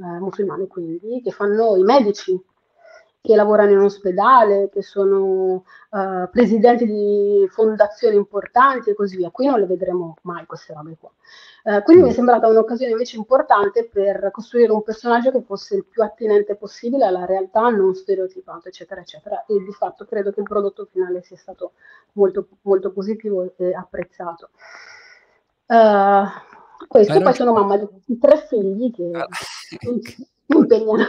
eh, 0.00 0.18
musulmane 0.18 0.66
quindi, 0.66 1.20
che 1.22 1.30
fanno 1.30 1.76
i 1.76 1.82
medici, 1.82 2.40
che 3.22 3.36
lavorano 3.36 3.72
in 3.72 3.78
ospedale, 3.78 4.70
che 4.70 4.82
sono 4.82 5.62
uh, 5.90 6.30
presidenti 6.30 6.86
di 6.86 7.46
fondazioni 7.50 8.16
importanti 8.16 8.88
e 8.88 8.94
così 8.94 9.16
via. 9.16 9.30
Qui 9.30 9.46
non 9.46 9.60
le 9.60 9.66
vedremo 9.66 10.16
mai 10.22 10.46
queste 10.46 10.72
robe 10.72 10.96
qua. 10.98 11.10
Uh, 11.64 11.82
quindi 11.82 12.02
mm. 12.02 12.06
mi 12.06 12.12
è 12.12 12.14
sembrata 12.14 12.48
un'occasione 12.48 12.92
invece 12.92 13.18
importante 13.18 13.86
per 13.92 14.30
costruire 14.32 14.72
un 14.72 14.82
personaggio 14.82 15.30
che 15.32 15.42
fosse 15.42 15.76
il 15.76 15.84
più 15.84 16.02
attinente 16.02 16.56
possibile 16.56 17.04
alla 17.04 17.26
realtà, 17.26 17.68
non 17.68 17.94
stereotipato, 17.94 18.68
eccetera, 18.68 19.02
eccetera. 19.02 19.44
E 19.44 19.58
di 19.58 19.72
fatto 19.72 20.06
credo 20.06 20.32
che 20.32 20.40
il 20.40 20.48
prodotto 20.48 20.88
finale 20.90 21.22
sia 21.22 21.36
stato 21.36 21.72
molto, 22.12 22.48
molto 22.62 22.90
positivo 22.90 23.52
e 23.58 23.74
apprezzato. 23.74 24.48
Uh, 25.66 26.24
questo, 26.88 27.20
poi 27.20 27.34
sono 27.34 27.52
mamma 27.52 27.76
di 27.76 28.18
tre 28.18 28.38
figli 28.48 28.90
che 28.90 29.10
mi 30.46 30.58
impegnano. 30.58 31.04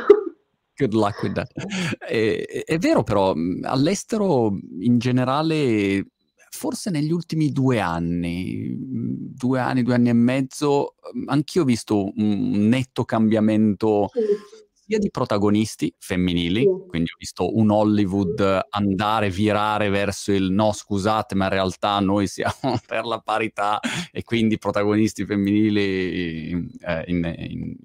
Good 0.75 0.93
luck 0.93 1.21
with 1.21 1.33
that. 1.33 1.51
È, 1.97 2.63
è, 2.65 2.77
vero 2.79 3.03
però, 3.03 3.35
all'estero 3.63 4.57
in 4.79 4.97
generale, 4.97 6.07
forse 6.49 6.89
negli 6.89 7.11
ultimi 7.11 7.51
due 7.51 7.79
anni, 7.79 8.75
due 8.77 9.59
anni, 9.59 9.83
due 9.83 9.93
anni 9.93 10.09
e 10.09 10.13
mezzo, 10.13 10.95
anch'io 11.27 11.61
ho 11.61 11.65
visto 11.65 12.11
un 12.15 12.67
netto 12.67 13.05
cambiamento 13.05 14.09
sia 14.91 14.99
di 14.99 15.09
protagonisti 15.09 15.93
femminili, 15.97 16.65
quindi 16.87 17.11
ho 17.11 17.15
visto 17.17 17.55
un 17.57 17.71
Hollywood 17.71 18.65
andare, 18.69 19.29
virare 19.29 19.87
verso 19.87 20.33
il 20.33 20.51
no 20.51 20.73
scusate, 20.73 21.33
ma 21.33 21.45
in 21.45 21.51
realtà 21.51 21.97
noi 22.01 22.27
siamo 22.27 22.77
per 22.85 23.05
la 23.05 23.19
parità 23.19 23.79
e 24.11 24.23
quindi 24.23 24.57
protagonisti 24.57 25.25
femminili 25.25 26.69
eh, 26.81 27.03
in, 27.07 27.35
in, 27.37 27.75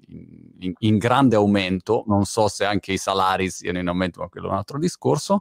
in, 0.59 0.73
in, 0.77 0.97
grande 0.97 1.37
aumento, 1.37 2.03
non 2.07 2.25
so 2.25 2.49
se 2.49 2.65
anche 2.65 2.91
i 2.91 2.97
salari 2.97 3.49
siano 3.49 3.79
in 3.79 3.87
aumento, 3.87 4.19
ma 4.19 4.27
quello 4.27 4.47
è 4.47 4.49
un 4.51 4.57
altro 4.57 4.77
discorso. 4.77 5.39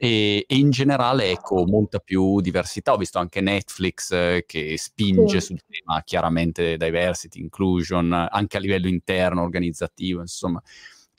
E, 0.00 0.44
e 0.46 0.56
in 0.56 0.70
generale, 0.70 1.30
ecco, 1.30 1.66
molta 1.66 1.98
più 1.98 2.40
diversità. 2.40 2.92
Ho 2.92 2.96
visto 2.96 3.18
anche 3.18 3.40
Netflix 3.40 4.12
eh, 4.12 4.44
che 4.46 4.76
spinge 4.78 5.40
sì. 5.40 5.46
sul 5.46 5.60
tema 5.66 6.02
chiaramente 6.04 6.76
diversity, 6.76 7.40
inclusion, 7.40 8.12
anche 8.30 8.58
a 8.58 8.60
livello 8.60 8.86
interno, 8.86 9.42
organizzativo, 9.42 10.20
insomma 10.20 10.62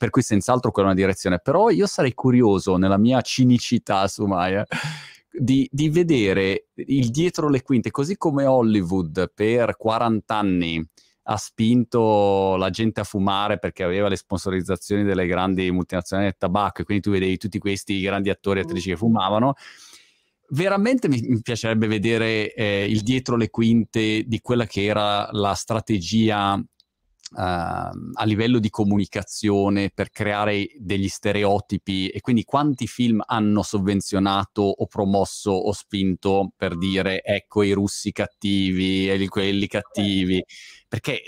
per 0.00 0.08
cui 0.08 0.22
senz'altro 0.22 0.70
quella 0.70 0.88
è 0.88 0.92
una 0.92 1.00
direzione. 1.00 1.40
Però 1.40 1.68
io 1.68 1.86
sarei 1.86 2.14
curioso, 2.14 2.78
nella 2.78 2.96
mia 2.96 3.20
cinicità, 3.20 4.08
su 4.08 4.24
Maya, 4.24 4.64
di, 5.30 5.68
di, 5.70 5.90
vedere 5.90 6.68
il 6.76 7.10
dietro 7.10 7.50
le 7.50 7.60
quinte, 7.60 7.90
così 7.90 8.16
come 8.16 8.46
Hollywood 8.46 9.30
per 9.34 9.76
40 9.76 10.34
anni 10.34 10.88
ha 11.24 11.36
spinto 11.36 12.56
la 12.56 12.70
gente 12.70 13.00
a 13.00 13.04
fumare 13.04 13.58
perché 13.58 13.82
aveva 13.82 14.08
le 14.08 14.16
sponsorizzazioni 14.16 15.04
delle 15.04 15.26
grandi 15.26 15.70
multinazionali 15.70 16.30
del 16.30 16.38
tabacco 16.38 16.80
e 16.80 16.84
quindi 16.84 17.02
tu 17.02 17.10
vedevi 17.10 17.36
tutti 17.36 17.58
questi 17.58 18.00
grandi 18.00 18.30
attori 18.30 18.60
e 18.60 18.62
attrici 18.62 18.88
che 18.88 18.96
fumavano. 18.96 19.52
Veramente 20.48 21.08
mi, 21.08 21.42
piacerebbe 21.42 21.86
vedere 21.88 22.54
eh, 22.54 22.86
il 22.88 23.02
dietro 23.02 23.36
le 23.36 23.50
quinte 23.50 24.22
di 24.26 24.40
quella 24.40 24.64
che 24.64 24.82
era 24.82 25.28
la 25.32 25.52
strategia 25.52 26.58
a 27.32 28.24
livello 28.24 28.58
di 28.58 28.70
comunicazione 28.70 29.90
per 29.94 30.10
creare 30.10 30.68
degli 30.78 31.08
stereotipi 31.08 32.08
e 32.08 32.20
quindi 32.20 32.42
quanti 32.42 32.88
film 32.88 33.22
hanno 33.24 33.62
sovvenzionato 33.62 34.62
o 34.62 34.86
promosso 34.86 35.52
o 35.52 35.72
spinto 35.72 36.50
per 36.56 36.76
dire 36.76 37.22
ecco 37.22 37.62
i 37.62 37.70
russi 37.70 38.10
cattivi 38.10 39.08
e 39.08 39.28
quelli 39.28 39.68
cattivi 39.68 40.44
perché 40.88 41.22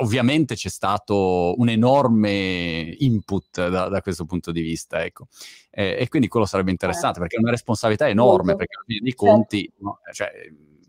ovviamente 0.00 0.54
c'è 0.54 0.70
stato 0.70 1.54
un 1.58 1.68
enorme 1.68 2.94
input 2.98 3.68
da, 3.68 3.88
da 3.88 4.00
questo 4.00 4.24
punto 4.24 4.52
di 4.52 4.62
vista 4.62 5.04
ecco. 5.04 5.26
e, 5.70 5.96
e, 5.98 6.08
quindi 6.08 6.28
quello 6.28 6.46
sarebbe 6.46 6.70
interessante 6.70 7.20
perché 7.20 7.36
è 7.36 7.40
una 7.40 7.50
responsabilità 7.50 8.08
enorme 8.08 8.56
perché 8.56 8.74
alla 8.74 8.84
fine 8.86 9.00
dei 9.02 9.14
conti 9.14 9.70
no, 9.80 9.98
cioè, 10.14 10.30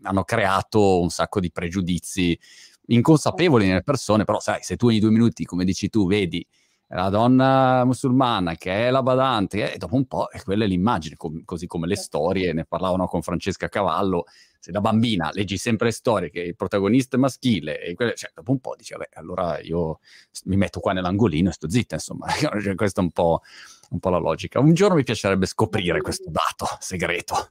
hanno 0.02 0.24
creato 0.24 1.02
un 1.02 1.10
sacco 1.10 1.38
di 1.38 1.50
pregiudizi 1.50 2.38
inconsapevoli 2.88 3.66
nelle 3.66 3.82
persone, 3.82 4.24
però 4.24 4.40
sai, 4.40 4.62
se 4.62 4.76
tu 4.76 4.86
ogni 4.86 5.00
due 5.00 5.10
minuti, 5.10 5.44
come 5.44 5.64
dici 5.64 5.88
tu, 5.88 6.06
vedi 6.06 6.46
la 6.90 7.10
donna 7.10 7.84
musulmana 7.84 8.54
che 8.54 8.86
è 8.86 8.90
la 8.90 9.02
badante, 9.02 9.74
e 9.74 9.78
dopo 9.78 9.94
un 9.94 10.06
po' 10.06 10.30
e 10.30 10.42
quella 10.42 10.64
è 10.64 10.66
l'immagine, 10.66 11.16
com- 11.16 11.44
così 11.44 11.66
come 11.66 11.86
le 11.86 11.96
storie, 11.96 12.52
ne 12.52 12.64
parlavano 12.64 13.06
con 13.06 13.20
Francesca 13.20 13.68
Cavallo, 13.68 14.24
se 14.58 14.72
da 14.72 14.80
bambina 14.80 15.30
leggi 15.32 15.56
sempre 15.58 15.86
le 15.86 15.92
storie 15.92 16.30
che 16.30 16.40
il 16.40 16.56
protagonista 16.56 17.16
è 17.16 17.20
maschile, 17.20 17.80
e 17.80 17.94
quelle, 17.94 18.14
cioè, 18.14 18.30
dopo 18.34 18.52
un 18.52 18.60
po' 18.60 18.74
dici, 18.76 18.94
vabbè, 18.94 19.10
allora 19.14 19.60
io 19.60 20.00
mi 20.44 20.56
metto 20.56 20.80
qua 20.80 20.92
nell'angolino 20.92 21.50
e 21.50 21.52
sto 21.52 21.68
zitta, 21.68 21.96
insomma, 21.96 22.26
cioè, 22.32 22.74
questa 22.74 23.02
è 23.02 23.04
un 23.04 23.10
po', 23.10 23.42
un 23.90 23.98
po' 23.98 24.08
la 24.08 24.18
logica. 24.18 24.58
Un 24.60 24.72
giorno 24.72 24.96
mi 24.96 25.04
piacerebbe 25.04 25.44
scoprire 25.44 26.00
questo 26.00 26.30
dato 26.30 26.66
segreto. 26.80 27.50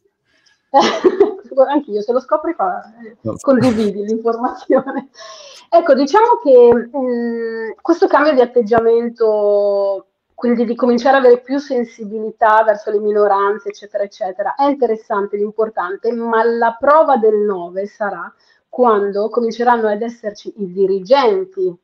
anche 1.68 1.92
io 1.92 2.02
se 2.02 2.12
lo 2.12 2.20
scopri 2.20 2.54
fa, 2.54 2.82
condividi 3.42 4.04
l'informazione. 4.06 5.10
Ecco, 5.70 5.96
diciamo 5.96 6.40
che 6.42 6.74
mh, 6.74 6.98
mm, 6.98 7.70
questo 7.82 8.08
cambio 8.08 8.32
di 8.32 8.40
atteggiamento, 8.40 10.08
quindi 10.34 10.64
di 10.64 10.76
cominciare 10.76 11.18
ad 11.18 11.26
avere 11.26 11.42
più 11.42 11.58
sensibilità 11.58 12.64
verso 12.64 12.90
le 12.90 13.00
minoranze, 13.00 13.68
eccetera, 13.68 14.04
eccetera, 14.04 14.56
è 14.56 14.64
interessante 14.64 15.36
ed 15.36 15.42
importante, 15.42 16.14
ma 16.14 16.42
la 16.46 16.78
prova 16.80 17.18
del 17.18 17.36
9 17.40 17.86
sarà 17.86 18.34
quando 18.70 19.28
cominceranno 19.28 19.90
ad 19.90 20.02
esserci 20.02 20.54
i 20.56 20.72
dirigenti 20.72 21.78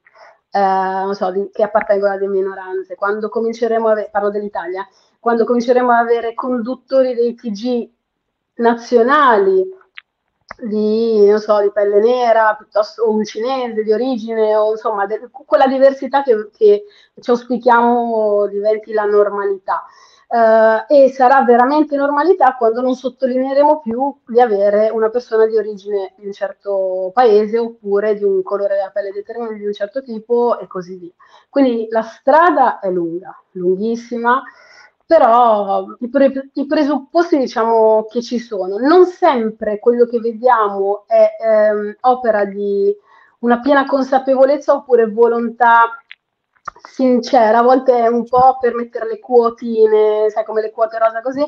eh, 0.55 0.59
non 0.59 1.15
so, 1.15 1.31
di, 1.31 1.49
che 1.51 1.63
appartengono 1.63 2.13
alle 2.13 2.27
minoranze, 2.27 2.93
quando 2.95 3.27
cominceremo 3.27 3.87
a 3.87 3.91
avere, 3.91 4.09
parlo 4.11 4.29
dell'Italia, 4.29 4.87
quando 5.19 5.45
cominceremo 5.45 5.91
ad 5.91 5.97
avere 5.97 6.35
conduttori 6.35 7.15
dei 7.15 7.33
TG 7.33 7.89
nazionali 8.55 9.65
di, 10.61 11.25
non 11.25 11.39
so, 11.39 11.61
di 11.61 11.71
pelle 11.71 11.99
nera 11.99 12.55
piuttosto 12.55 13.09
un 13.09 13.23
cinese 13.23 13.83
di 13.83 13.91
origine 13.91 14.55
o 14.55 14.71
insomma 14.71 15.05
de- 15.05 15.29
quella 15.31 15.67
diversità 15.67 16.21
che, 16.23 16.49
che 16.55 16.83
ci 17.19 17.29
auspichiamo 17.29 18.47
diventi 18.47 18.93
la 18.93 19.05
normalità. 19.05 19.83
Uh, 20.33 20.91
e 20.91 21.11
sarà 21.11 21.43
veramente 21.43 21.95
normalità 21.95 22.55
quando 22.55 22.81
non 22.81 22.95
sottolineeremo 22.95 23.81
più 23.81 24.17
di 24.25 24.41
avere 24.41 24.89
una 24.89 25.09
persona 25.11 25.45
di 25.45 25.55
origine 25.55 26.15
di 26.17 26.25
un 26.25 26.31
certo 26.31 27.11
paese 27.13 27.59
oppure 27.59 28.15
di 28.15 28.23
un 28.23 28.41
colore 28.41 28.73
della 28.73 28.89
pelle 28.89 29.11
determinato 29.11 29.53
di 29.53 29.65
un 29.67 29.73
certo 29.73 30.01
tipo 30.01 30.57
e 30.57 30.65
così 30.65 30.95
via. 30.95 31.11
Quindi 31.49 31.85
la 31.91 32.01
strada 32.01 32.79
è 32.79 32.89
lunga, 32.89 33.39
lunghissima 33.51 34.41
però 35.13 35.85
i, 35.99 36.09
pre- 36.09 36.49
i, 36.53 36.65
presupposti 36.65 37.37
diciamo 37.37 38.05
che 38.09 38.23
ci 38.23 38.39
sono. 38.39 38.77
Non 38.77 39.05
sempre 39.05 39.77
quello 39.77 40.05
che 40.05 40.19
vediamo 40.19 41.03
è 41.05 41.35
ehm, 41.39 41.97
opera 42.01 42.45
di 42.45 42.91
una 43.39 43.59
piena 43.59 43.85
consapevolezza 43.85 44.73
oppure 44.73 45.07
volontà 45.11 45.99
sincera, 46.81 47.59
a 47.59 47.61
volte 47.61 47.95
è 47.95 48.07
un 48.07 48.23
po' 48.25 48.57
per 48.59 48.73
mettere 48.73 49.07
le 49.07 49.19
quotine, 49.19 50.29
sai 50.31 50.43
come 50.45 50.61
le 50.61 50.71
quote 50.71 50.97
rosa 50.97 51.21
così, 51.21 51.45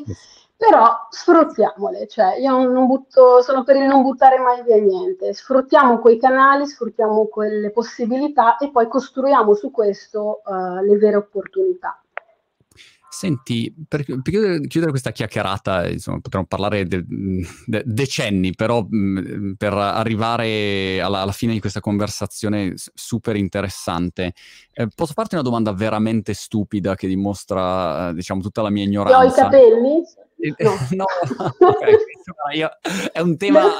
però 0.56 1.08
sfruttiamole, 1.10 2.06
cioè 2.06 2.36
io 2.38 2.68
non 2.68 2.86
butto, 2.86 3.42
sono 3.42 3.64
per 3.64 3.76
il 3.76 3.84
non 3.86 4.02
buttare 4.02 4.38
mai 4.38 4.62
via 4.62 4.76
niente, 4.76 5.32
sfruttiamo 5.32 5.98
quei 5.98 6.18
canali, 6.18 6.66
sfruttiamo 6.66 7.26
quelle 7.26 7.70
possibilità 7.70 8.58
e 8.58 8.70
poi 8.70 8.86
costruiamo 8.86 9.54
su 9.54 9.70
questo 9.70 10.42
uh, 10.44 10.84
le 10.84 10.96
vere 10.98 11.16
opportunità. 11.16 11.98
Senti, 13.16 13.74
per, 13.88 14.04
per, 14.04 14.60
chiudere 14.66 14.90
questa 14.90 15.10
chiacchierata, 15.10 15.88
insomma, 15.88 16.20
potremmo 16.20 16.44
parlare 16.44 16.84
de, 16.84 17.02
de, 17.64 17.82
decenni, 17.86 18.54
però 18.54 18.86
mh, 18.86 19.54
per 19.56 19.72
arrivare 19.72 21.00
alla, 21.00 21.20
alla, 21.20 21.32
fine 21.32 21.54
di 21.54 21.60
questa 21.60 21.80
conversazione 21.80 22.74
super 22.76 23.34
interessante, 23.34 24.34
eh, 24.70 24.88
posso 24.94 25.14
farti 25.14 25.32
una 25.34 25.42
domanda 25.42 25.72
veramente 25.72 26.34
stupida 26.34 26.94
che 26.94 27.06
dimostra, 27.06 28.10
eh, 28.10 28.12
diciamo, 28.12 28.42
tutta 28.42 28.60
la 28.60 28.68
mia 28.68 28.84
ignoranza? 28.84 29.22
Io 29.22 29.24
ho 29.24 29.30
i 29.30 29.34
capelli? 29.34 30.02
Eh, 30.38 30.54
no, 30.62 30.74
no 31.58 31.68
okay, 31.68 31.96
io, 32.52 32.68
è 33.12 33.20
un 33.20 33.38
tema... 33.38 33.62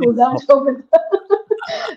Scusa, 0.00 0.32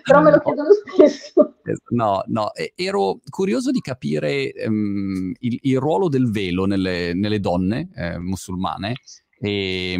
però 0.02 0.20
me 0.20 0.30
lo 0.30 0.38
chiedono 0.40 0.68
spesso. 0.72 1.54
No, 1.90 2.22
no, 2.26 2.50
ero 2.74 3.20
curioso 3.28 3.70
di 3.70 3.80
capire 3.80 4.52
um, 4.66 5.32
il, 5.40 5.58
il, 5.62 5.78
ruolo 5.78 6.08
del 6.08 6.30
velo 6.30 6.66
nelle, 6.66 7.14
nelle 7.14 7.40
donne 7.40 7.90
eh, 7.94 8.18
musulmane 8.18 8.94
e, 9.40 9.94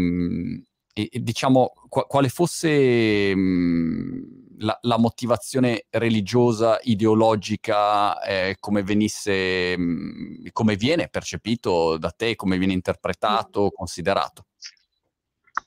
e, 0.93 1.09
e, 1.11 1.23
diciamo 1.23 1.73
qu- 1.89 2.07
quale 2.07 2.29
fosse 2.29 3.33
um, 3.35 4.23
la, 4.59 4.79
la, 4.83 4.99
motivazione 4.99 5.87
religiosa, 5.91 6.79
ideologica, 6.83 8.21
eh, 8.23 8.57
come 8.61 8.83
venisse, 8.83 9.75
um, 9.77 10.37
come 10.53 10.77
viene 10.77 11.09
percepito 11.09 11.97
da 11.99 12.11
te, 12.11 12.37
come 12.37 12.59
viene 12.59 12.73
interpretato, 12.73 13.71
considerato. 13.71 14.47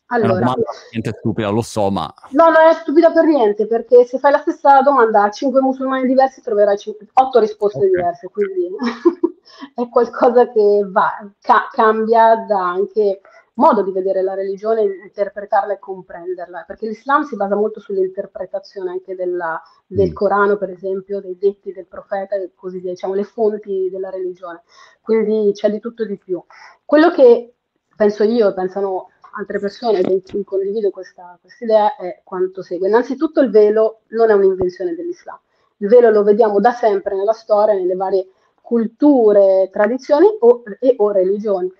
Allora, 0.07 0.39
è 0.39 0.41
una 0.41 0.55
niente 0.91 1.13
stupida, 1.17 1.49
lo 1.49 1.61
so, 1.61 1.89
ma... 1.91 2.11
No, 2.29 2.45
non 2.45 2.67
è 2.69 2.73
stupida 2.73 3.11
per 3.11 3.25
niente, 3.25 3.67
perché 3.67 4.05
se 4.05 4.19
fai 4.19 4.31
la 4.31 4.39
stessa 4.39 4.81
domanda 4.81 5.23
a 5.23 5.29
cinque 5.31 5.59
musulmani 5.59 6.07
diversi 6.07 6.41
troverai 6.41 6.77
otto 7.13 7.39
risposte 7.39 7.79
okay. 7.79 7.89
diverse, 7.89 8.29
quindi 8.29 8.69
è 9.75 9.89
qualcosa 9.89 10.49
che 10.49 10.85
va, 10.87 11.29
ca- 11.41 11.67
cambia 11.71 12.45
da 12.47 12.69
anche 12.69 13.21
modo 13.57 13.81
di 13.81 13.91
vedere 13.91 14.21
la 14.21 14.33
religione, 14.33 14.83
interpretarla 14.83 15.73
e 15.73 15.79
comprenderla, 15.79 16.63
perché 16.65 16.87
l'Islam 16.87 17.23
si 17.23 17.35
basa 17.35 17.55
molto 17.55 17.79
sull'interpretazione 17.79 18.91
anche 18.91 19.15
della, 19.15 19.61
del 19.85 20.11
mm. 20.11 20.13
Corano, 20.13 20.57
per 20.57 20.69
esempio, 20.69 21.19
dei 21.19 21.37
detti 21.37 21.73
del 21.73 21.87
profeta 21.87 22.35
e 22.35 22.51
così 22.55 22.79
via, 22.79 22.91
diciamo 22.91 23.13
le 23.13 23.23
fonti 23.23 23.89
della 23.91 24.09
religione, 24.09 24.63
quindi 25.01 25.51
c'è 25.53 25.69
di 25.69 25.79
tutto 25.79 26.03
e 26.03 26.07
di 26.07 26.17
più. 26.17 26.41
Quello 26.85 27.11
che 27.11 27.55
penso 27.95 28.23
io, 28.23 28.53
pensano 28.53 29.09
altre 29.37 29.59
persone 29.59 30.01
con 30.01 30.21
cui 30.21 30.43
condivido 30.43 30.89
questa 30.89 31.39
idea 31.59 31.95
è 31.95 32.21
quanto 32.23 32.61
segue. 32.61 32.87
Innanzitutto 32.87 33.41
il 33.41 33.49
velo 33.49 34.01
non 34.09 34.29
è 34.29 34.33
un'invenzione 34.33 34.95
dell'Islam. 34.95 35.39
Il 35.77 35.87
velo 35.87 36.09
lo 36.09 36.23
vediamo 36.23 36.59
da 36.59 36.71
sempre 36.71 37.15
nella 37.15 37.33
storia, 37.33 37.75
nelle 37.75 37.95
varie 37.95 38.29
culture, 38.61 39.69
tradizioni 39.71 40.27
o, 40.39 40.63
e 40.79 40.95
o 40.97 41.11
religioni. 41.11 41.71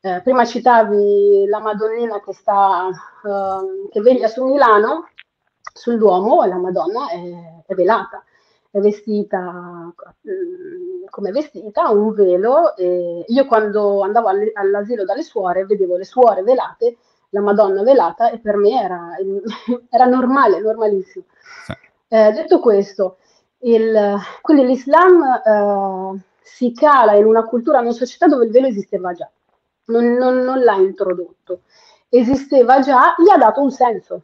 Eh, 0.00 0.20
prima 0.22 0.44
citavi 0.44 1.46
la 1.46 1.60
Madonnina 1.60 2.20
che, 2.20 2.34
sta, 2.34 2.88
uh, 3.22 3.88
che 3.88 4.00
veglia 4.00 4.28
su 4.28 4.44
Milano, 4.44 5.08
sul 5.72 5.96
Duomo, 5.96 6.44
la 6.44 6.58
Madonna 6.58 7.08
è, 7.08 7.62
è 7.64 7.74
velata, 7.74 8.22
è 8.74 8.80
vestita 8.80 9.92
uh, 9.94 11.06
come 11.08 11.30
vestita, 11.30 11.90
un 11.90 12.12
velo. 12.12 12.74
E 12.76 13.24
io 13.24 13.46
quando 13.46 14.00
andavo 14.00 14.30
all'asilo 14.52 15.04
dalle 15.04 15.22
suore 15.22 15.64
vedevo 15.64 15.96
le 15.96 16.04
suore 16.04 16.42
velate, 16.42 16.96
la 17.28 17.40
Madonna 17.40 17.84
velata 17.84 18.30
e 18.30 18.40
per 18.40 18.56
me 18.56 18.82
era, 18.82 19.10
era 19.88 20.06
normale, 20.06 20.58
normalissimo. 20.58 21.24
Sì. 21.64 21.72
Eh, 22.08 22.32
detto 22.32 22.58
questo, 22.58 23.18
il, 23.58 24.18
quindi 24.42 24.66
l'Islam 24.66 25.22
eh, 25.22 26.20
si 26.42 26.72
cala 26.72 27.14
in 27.14 27.26
una 27.26 27.44
cultura, 27.44 27.78
in 27.78 27.84
una 27.84 27.94
società 27.94 28.26
dove 28.26 28.46
il 28.46 28.50
velo 28.50 28.66
esisteva 28.66 29.12
già, 29.12 29.30
non, 29.86 30.14
non, 30.14 30.38
non 30.38 30.64
l'ha 30.64 30.74
introdotto, 30.74 31.60
esisteva 32.08 32.80
già, 32.80 33.14
gli 33.18 33.30
ha 33.30 33.36
dato 33.36 33.60
un 33.60 33.70
senso, 33.70 34.22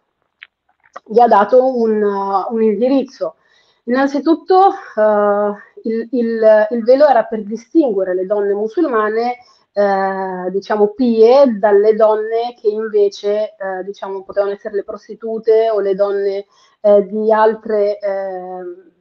gli 1.05 1.21
ha 1.21 1.29
dato 1.29 1.77
un, 1.79 2.03
uh, 2.03 2.53
un 2.53 2.63
indirizzo. 2.63 3.37
Innanzitutto 3.85 4.75
uh, 4.95 5.55
il, 5.83 6.09
il, 6.11 6.67
il, 6.71 6.85
velo 6.85 7.09
era 7.09 7.25
per 7.25 7.43
distinguere 7.45 8.15
le 8.15 8.27
donne 8.27 8.53
musulmane, 8.53 9.39
eh, 9.73 10.51
diciamo, 10.51 10.89
pie 10.89 11.57
dalle 11.59 11.95
donne 11.95 12.55
che 12.61 12.69
invece, 12.69 13.55
eh, 13.57 13.85
diciamo, 13.85 14.23
potevano 14.25 14.53
essere 14.53 14.75
le 14.75 14.85
prostitute 14.85 15.71
o 15.71 15.81
le 15.81 15.95
donne 15.95 16.47
eh, 16.81 17.07
di 17.07 17.33
altre, 17.33 17.99
ehm, 17.99 18.93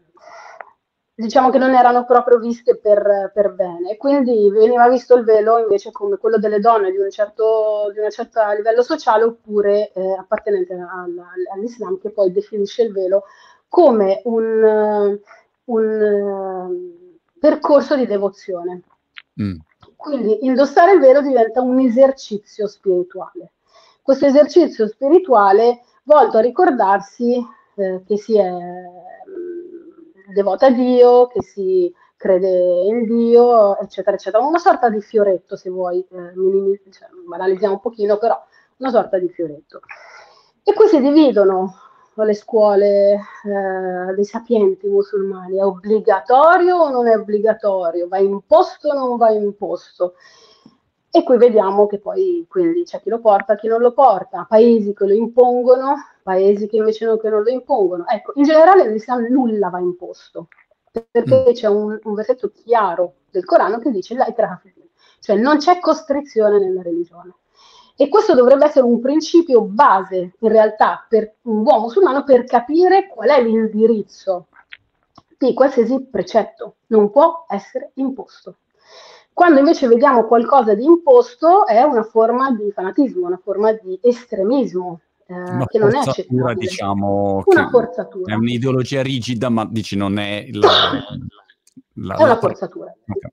diciamo 1.15 1.49
che 1.49 1.57
non 1.57 1.73
erano 1.73 2.05
proprio 2.05 2.37
viste 2.37 2.77
per, 2.77 3.31
per, 3.33 3.53
bene. 3.53 3.97
Quindi 3.97 4.49
veniva 4.51 4.87
visto 4.87 5.15
il 5.15 5.23
velo 5.23 5.57
invece 5.57 5.91
come 5.91 6.17
quello 6.17 6.37
delle 6.37 6.59
donne 6.59 6.91
di 6.91 6.97
un 6.97 7.09
certo, 7.09 7.91
di 7.91 7.99
certo 8.11 8.39
livello 8.55 8.83
sociale 8.83 9.23
oppure 9.23 9.91
eh, 9.91 10.13
appartenente 10.13 10.73
all, 10.73 11.19
all'Islam 11.53 11.97
che 11.99 12.11
poi 12.11 12.31
definisce 12.31 12.83
il 12.83 12.93
velo 12.93 13.23
come 13.69 14.21
un, 14.25 15.19
un 15.65 16.91
percorso 17.39 17.95
di 17.95 18.05
devozione. 18.05 18.81
Mm. 19.41 19.59
Quindi 19.95 20.45
indossare 20.45 20.93
il 20.93 20.99
velo 20.99 21.21
diventa 21.21 21.61
un 21.61 21.79
esercizio 21.79 22.67
spirituale. 22.67 23.51
Questo 24.01 24.25
esercizio 24.25 24.87
spirituale 24.87 25.81
volto 26.03 26.37
a 26.37 26.41
ricordarsi 26.41 27.35
eh, 27.75 28.03
che 28.05 28.17
si 28.17 28.37
è 28.37 28.49
mh, 28.49 30.33
devota 30.33 30.67
a 30.67 30.71
Dio, 30.71 31.27
che 31.27 31.43
si 31.43 31.93
crede 32.15 32.83
in 32.85 33.05
Dio, 33.05 33.77
eccetera, 33.77 34.15
eccetera. 34.15 34.43
Una 34.43 34.57
sorta 34.57 34.89
di 34.89 35.01
fioretto, 35.01 35.55
se 35.55 35.69
vuoi, 35.69 35.99
eh, 35.99 36.31
minimi, 36.35 36.79
cioè, 36.89 37.07
banalizziamo 37.27 37.75
un 37.75 37.79
pochino, 37.79 38.17
però 38.17 38.41
una 38.77 38.89
sorta 38.89 39.17
di 39.19 39.29
fioretto. 39.29 39.81
E 40.63 40.73
qui 40.73 40.87
si 40.87 40.99
dividono 40.99 41.75
le 42.23 42.33
scuole 42.33 43.13
eh, 43.13 44.13
dei 44.13 44.25
sapienti 44.25 44.87
musulmani, 44.87 45.57
è 45.57 45.63
obbligatorio 45.63 46.77
o 46.77 46.89
non 46.89 47.07
è 47.07 47.17
obbligatorio, 47.17 48.07
va 48.07 48.17
imposto 48.17 48.89
o 48.89 48.93
non 48.93 49.17
va 49.17 49.31
imposto. 49.31 50.15
E 51.11 51.23
qui 51.23 51.37
vediamo 51.37 51.87
che 51.87 51.99
poi 51.99 52.45
quindi 52.47 52.83
c'è 52.83 53.01
chi 53.01 53.09
lo 53.09 53.19
porta, 53.19 53.55
chi 53.55 53.67
non 53.67 53.81
lo 53.81 53.93
porta, 53.93 54.45
paesi 54.47 54.93
che 54.93 55.05
lo 55.05 55.13
impongono, 55.13 55.95
paesi 56.21 56.67
che 56.67 56.77
invece 56.77 57.05
non, 57.05 57.19
che 57.19 57.29
non 57.29 57.41
lo 57.41 57.49
impongono. 57.49 58.05
Ecco, 58.07 58.33
in 58.35 58.43
generale 58.43 58.83
nell'Islam 58.83 59.25
nulla 59.27 59.69
va 59.69 59.79
imposto, 59.79 60.47
perché 60.91 61.45
mm. 61.49 61.53
c'è 61.53 61.67
un, 61.67 61.99
un, 62.03 62.13
versetto 62.13 62.51
chiaro 62.51 63.15
del 63.31 63.43
Corano 63.43 63.79
che 63.79 63.89
dice 63.89 64.13
la 64.13 64.27
cioè 65.19 65.35
non 65.35 65.57
c'è 65.57 65.79
costrizione 65.79 66.59
nella 66.59 66.81
religione. 66.81 67.33
E 68.01 68.07
questo 68.07 68.33
dovrebbe 68.33 68.63
essere 68.63 68.85
un 68.85 69.01
principio 69.01 69.59
base, 69.59 70.31
in 70.39 70.47
realtà, 70.47 71.05
per 71.09 71.33
un 71.41 71.63
buon 71.63 71.81
musulmano 71.81 72.23
per 72.23 72.45
capire 72.45 73.09
qual 73.09 73.27
è 73.27 73.43
l'indirizzo 73.43 74.47
di 75.37 75.53
qualsiasi 75.53 76.07
precetto. 76.09 76.75
Non 76.87 77.11
può 77.11 77.45
essere 77.49 77.91
imposto. 77.95 78.59
Quando 79.33 79.59
invece 79.59 79.89
vediamo 79.89 80.27
qualcosa 80.27 80.75
di 80.75 80.85
imposto 80.85 81.67
è 81.67 81.81
una 81.81 82.03
forma 82.03 82.53
di 82.53 82.71
fanatismo, 82.71 83.27
una 83.27 83.41
forma 83.43 83.73
di 83.73 83.99
estremismo, 84.01 85.01
eh, 85.25 85.65
che 85.67 85.77
non 85.77 85.93
è 85.93 85.99
accettabile. 85.99 86.55
diciamo, 86.55 87.43
una 87.47 87.67
forzatura. 87.67 88.33
È 88.33 88.37
un'ideologia 88.37 89.01
rigida, 89.01 89.49
ma 89.49 89.67
dici 89.69 89.97
non 89.97 90.17
è 90.19 90.47
la... 90.53 91.03
la 91.95 92.15
è 92.15 92.23
una 92.23 92.37
forzatura. 92.37 92.95
Okay. 93.05 93.31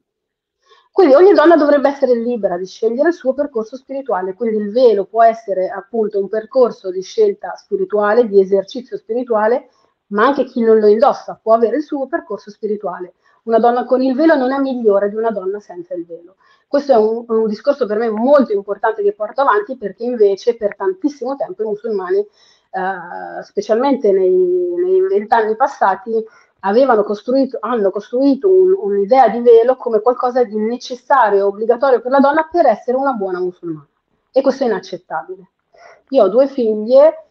Quindi 0.97 1.13
ogni 1.13 1.35
donna 1.35 1.57
dovrebbe 1.57 1.91
essere 1.91 2.15
libera 2.15 2.57
di 2.57 2.65
scegliere 2.65 3.11
il 3.11 3.15
suo 3.15 3.35
percorso 3.35 3.77
spirituale, 3.77 4.33
quindi 4.33 4.57
il 4.57 4.73
velo 4.73 5.05
può 5.05 5.23
essere 5.23 5.69
appunto 5.69 6.19
un 6.19 6.27
percorso 6.27 6.91
di 6.91 7.03
scelta 7.03 7.55
spirituale, 7.55 8.27
di 8.27 8.41
esercizio 8.41 8.97
spirituale, 8.97 9.69
ma 10.07 10.25
anche 10.25 10.45
chi 10.45 10.63
non 10.63 10.79
lo 10.79 10.87
indossa 10.87 11.39
può 11.43 11.53
avere 11.53 11.77
il 11.77 11.83
suo 11.83 12.07
percorso 12.07 12.51
spirituale. 12.51 13.13
Una 13.43 13.59
donna 13.59 13.85
con 13.85 14.01
il 14.01 14.15
velo 14.15 14.37
non 14.37 14.55
è 14.55 14.59
migliore 14.59 15.11
di 15.11 15.17
una 15.17 15.31
donna 15.31 15.61
senza 15.61 15.93
il 15.93 16.07
velo. 16.07 16.37
Questo 16.67 16.93
è 16.93 16.97
un, 16.97 17.27
un 17.29 17.47
discorso 17.47 17.85
per 17.85 17.99
me 17.99 18.09
molto 18.09 18.53
importante 18.53 19.03
che 19.03 19.13
porto 19.13 19.43
avanti 19.43 19.77
perché 19.77 20.03
invece 20.03 20.57
per 20.57 20.77
tantissimo 20.77 21.37
tempo 21.37 21.63
i 21.63 21.67
musulmani, 21.67 22.21
eh, 22.21 23.43
specialmente 23.43 24.13
nei 24.13 25.01
vent'anni 25.11 25.57
passati, 25.57 26.25
costruito, 27.05 27.59
hanno 27.61 27.91
costruito 27.91 28.51
un, 28.51 28.75
un'idea 28.77 29.29
di 29.29 29.41
velo 29.41 29.77
come 29.77 30.01
qualcosa 30.01 30.45
di 30.45 30.57
necessario 30.57 31.39
e 31.39 31.43
obbligatorio 31.43 32.01
per 32.01 32.11
la 32.11 32.21
donna 32.21 32.49
per 32.51 32.67
essere 32.67 32.97
una 32.97 33.13
buona 33.13 33.41
musulmana. 33.41 33.87
E 34.33 34.41
questo 34.41 34.65
è 34.65 34.67
inaccettabile. 34.67 35.51
Io 36.11 36.25
ho 36.25 36.29
due 36.29 36.47
figlie 36.49 37.27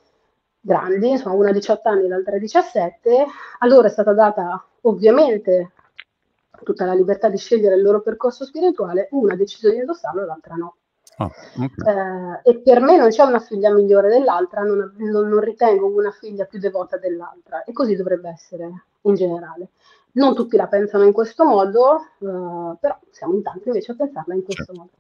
grandi, 0.60 1.10
insomma 1.10 1.36
una 1.36 1.52
18 1.52 1.88
anni 1.88 2.06
e 2.06 2.08
l'altra 2.08 2.38
17, 2.38 3.26
a 3.60 3.68
loro 3.68 3.88
è 3.88 3.90
stata 3.90 4.14
data 4.14 4.66
ovviamente 4.82 5.72
tutta 6.64 6.86
la 6.86 6.94
libertà 6.94 7.30
di 7.30 7.38
scegliere 7.38 7.76
il 7.76 7.82
loro 7.82 8.02
percorso 8.02 8.46
spirituale, 8.46 9.08
una 9.12 9.34
ha 9.34 9.38
deciso 9.38 9.70
di 9.70 9.78
indossarlo 9.78 10.24
e 10.24 10.26
l'altra 10.26 10.56
no. 10.56 10.78
Oh, 11.18 11.32
okay. 11.58 12.42
eh, 12.44 12.50
e 12.50 12.58
per 12.60 12.82
me 12.82 12.98
non 12.98 13.10
c'è 13.10 13.24
una 13.24 13.40
figlia 13.40 13.72
migliore 13.72 14.10
dell'altra, 14.10 14.64
non, 14.64 14.96
non, 14.98 15.30
non, 15.30 15.40
ritengo 15.40 15.88
una 15.88 16.12
figlia 16.12 16.44
più 16.44 16.60
devota 16.60 16.98
dell'altra 16.98 17.64
e 17.64 17.72
così 17.72 17.96
dovrebbe 17.96 18.30
essere 18.30 18.86
in 19.10 19.16
generale. 19.16 19.70
Non 20.14 20.34
tutti 20.34 20.56
la 20.56 20.68
pensano 20.68 21.04
in 21.04 21.12
questo 21.12 21.44
modo, 21.44 21.98
eh, 21.98 22.78
però 22.80 22.98
siamo 23.12 23.34
in 23.34 23.42
tanti 23.42 23.68
invece 23.68 23.92
a 23.92 23.96
pensarla 23.96 24.34
in 24.34 24.44
questo 24.44 24.64
certo. 24.64 24.80
modo 24.80 24.92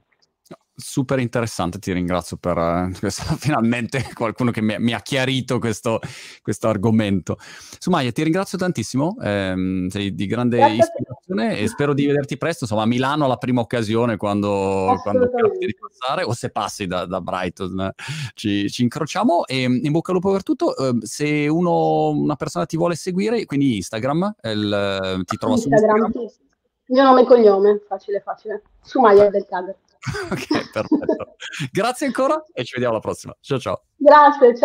super 0.76 1.19
interessante, 1.19 1.80
ti 1.80 1.93
ringrazio 1.93 2.38
per 2.38 2.57
uh, 2.57 2.91
questo, 2.99 3.23
finalmente 3.39 4.09
qualcuno 4.13 4.51
che 4.51 4.61
mi, 4.61 4.76
mi 4.80 4.93
ha 4.93 4.99
chiarito 4.99 5.59
questo, 5.59 5.99
questo, 6.41 6.67
argomento. 6.67 7.38
Sumaya, 7.80 8.11
ti 8.11 8.23
ringrazio 8.23 8.57
tantissimo, 8.57 9.15
ehm, 9.21 9.88
sei 9.88 10.13
di 10.13 10.26
grande 10.26 10.57
Grazie 10.57 10.76
ispirazione 10.76 11.57
e 11.57 11.67
spero 11.67 11.93
di 11.93 12.05
vederti 12.05 12.38
presto, 12.38 12.65
insomma 12.65 12.84
a 12.84 12.88
Milano 12.88 13.26
alla 13.26 13.38
prima 13.38 13.61
occasione 13.61 14.17
quando, 14.17 14.99
quando 15.01 15.30
ti 15.57 15.65
ripassare 15.65 16.23
o 16.23 16.34
se 16.34 16.49
passi 16.49 16.88
da, 16.88 17.05
da 17.05 17.21
Brighton 17.21 17.93
ci, 18.34 18.69
ci, 18.69 18.84
incrociamo 18.84 19.45
e 19.45 19.63
in 19.63 19.91
bocca 19.91 20.11
al 20.11 20.17
lupo 20.17 20.32
per 20.32 20.43
tutto. 20.43 20.76
Eh, 20.76 20.97
se 21.05 21.47
uno, 21.47 22.09
una 22.09 22.36
persona 22.36 22.65
ti 22.65 22.78
vuole 22.78 22.95
seguire, 22.95 23.45
quindi 23.45 23.78
Instagram, 23.78 24.36
il, 24.43 25.21
ti 25.26 25.38
trova 25.38 25.55
Instagram, 25.55 26.11
su 26.11 26.19
Instagram? 26.19 26.43
Mio 26.88 27.03
nome 27.03 27.21
e 27.21 27.26
cognome, 27.26 27.82
facile 27.88 28.19
facile. 28.19 28.61
Sumaya 28.82 29.30
del 29.30 29.45
Cader. 29.47 29.76
ok, 30.31 30.71
perfetto. 30.71 31.35
Grazie 31.71 32.07
ancora 32.07 32.43
e 32.53 32.63
ci 32.63 32.73
vediamo 32.73 32.93
alla 32.93 33.01
prossima. 33.01 33.35
Ciao 33.39 33.59
ciao. 33.59 33.83
Grazie, 33.97 34.39
ciao. 34.39 34.53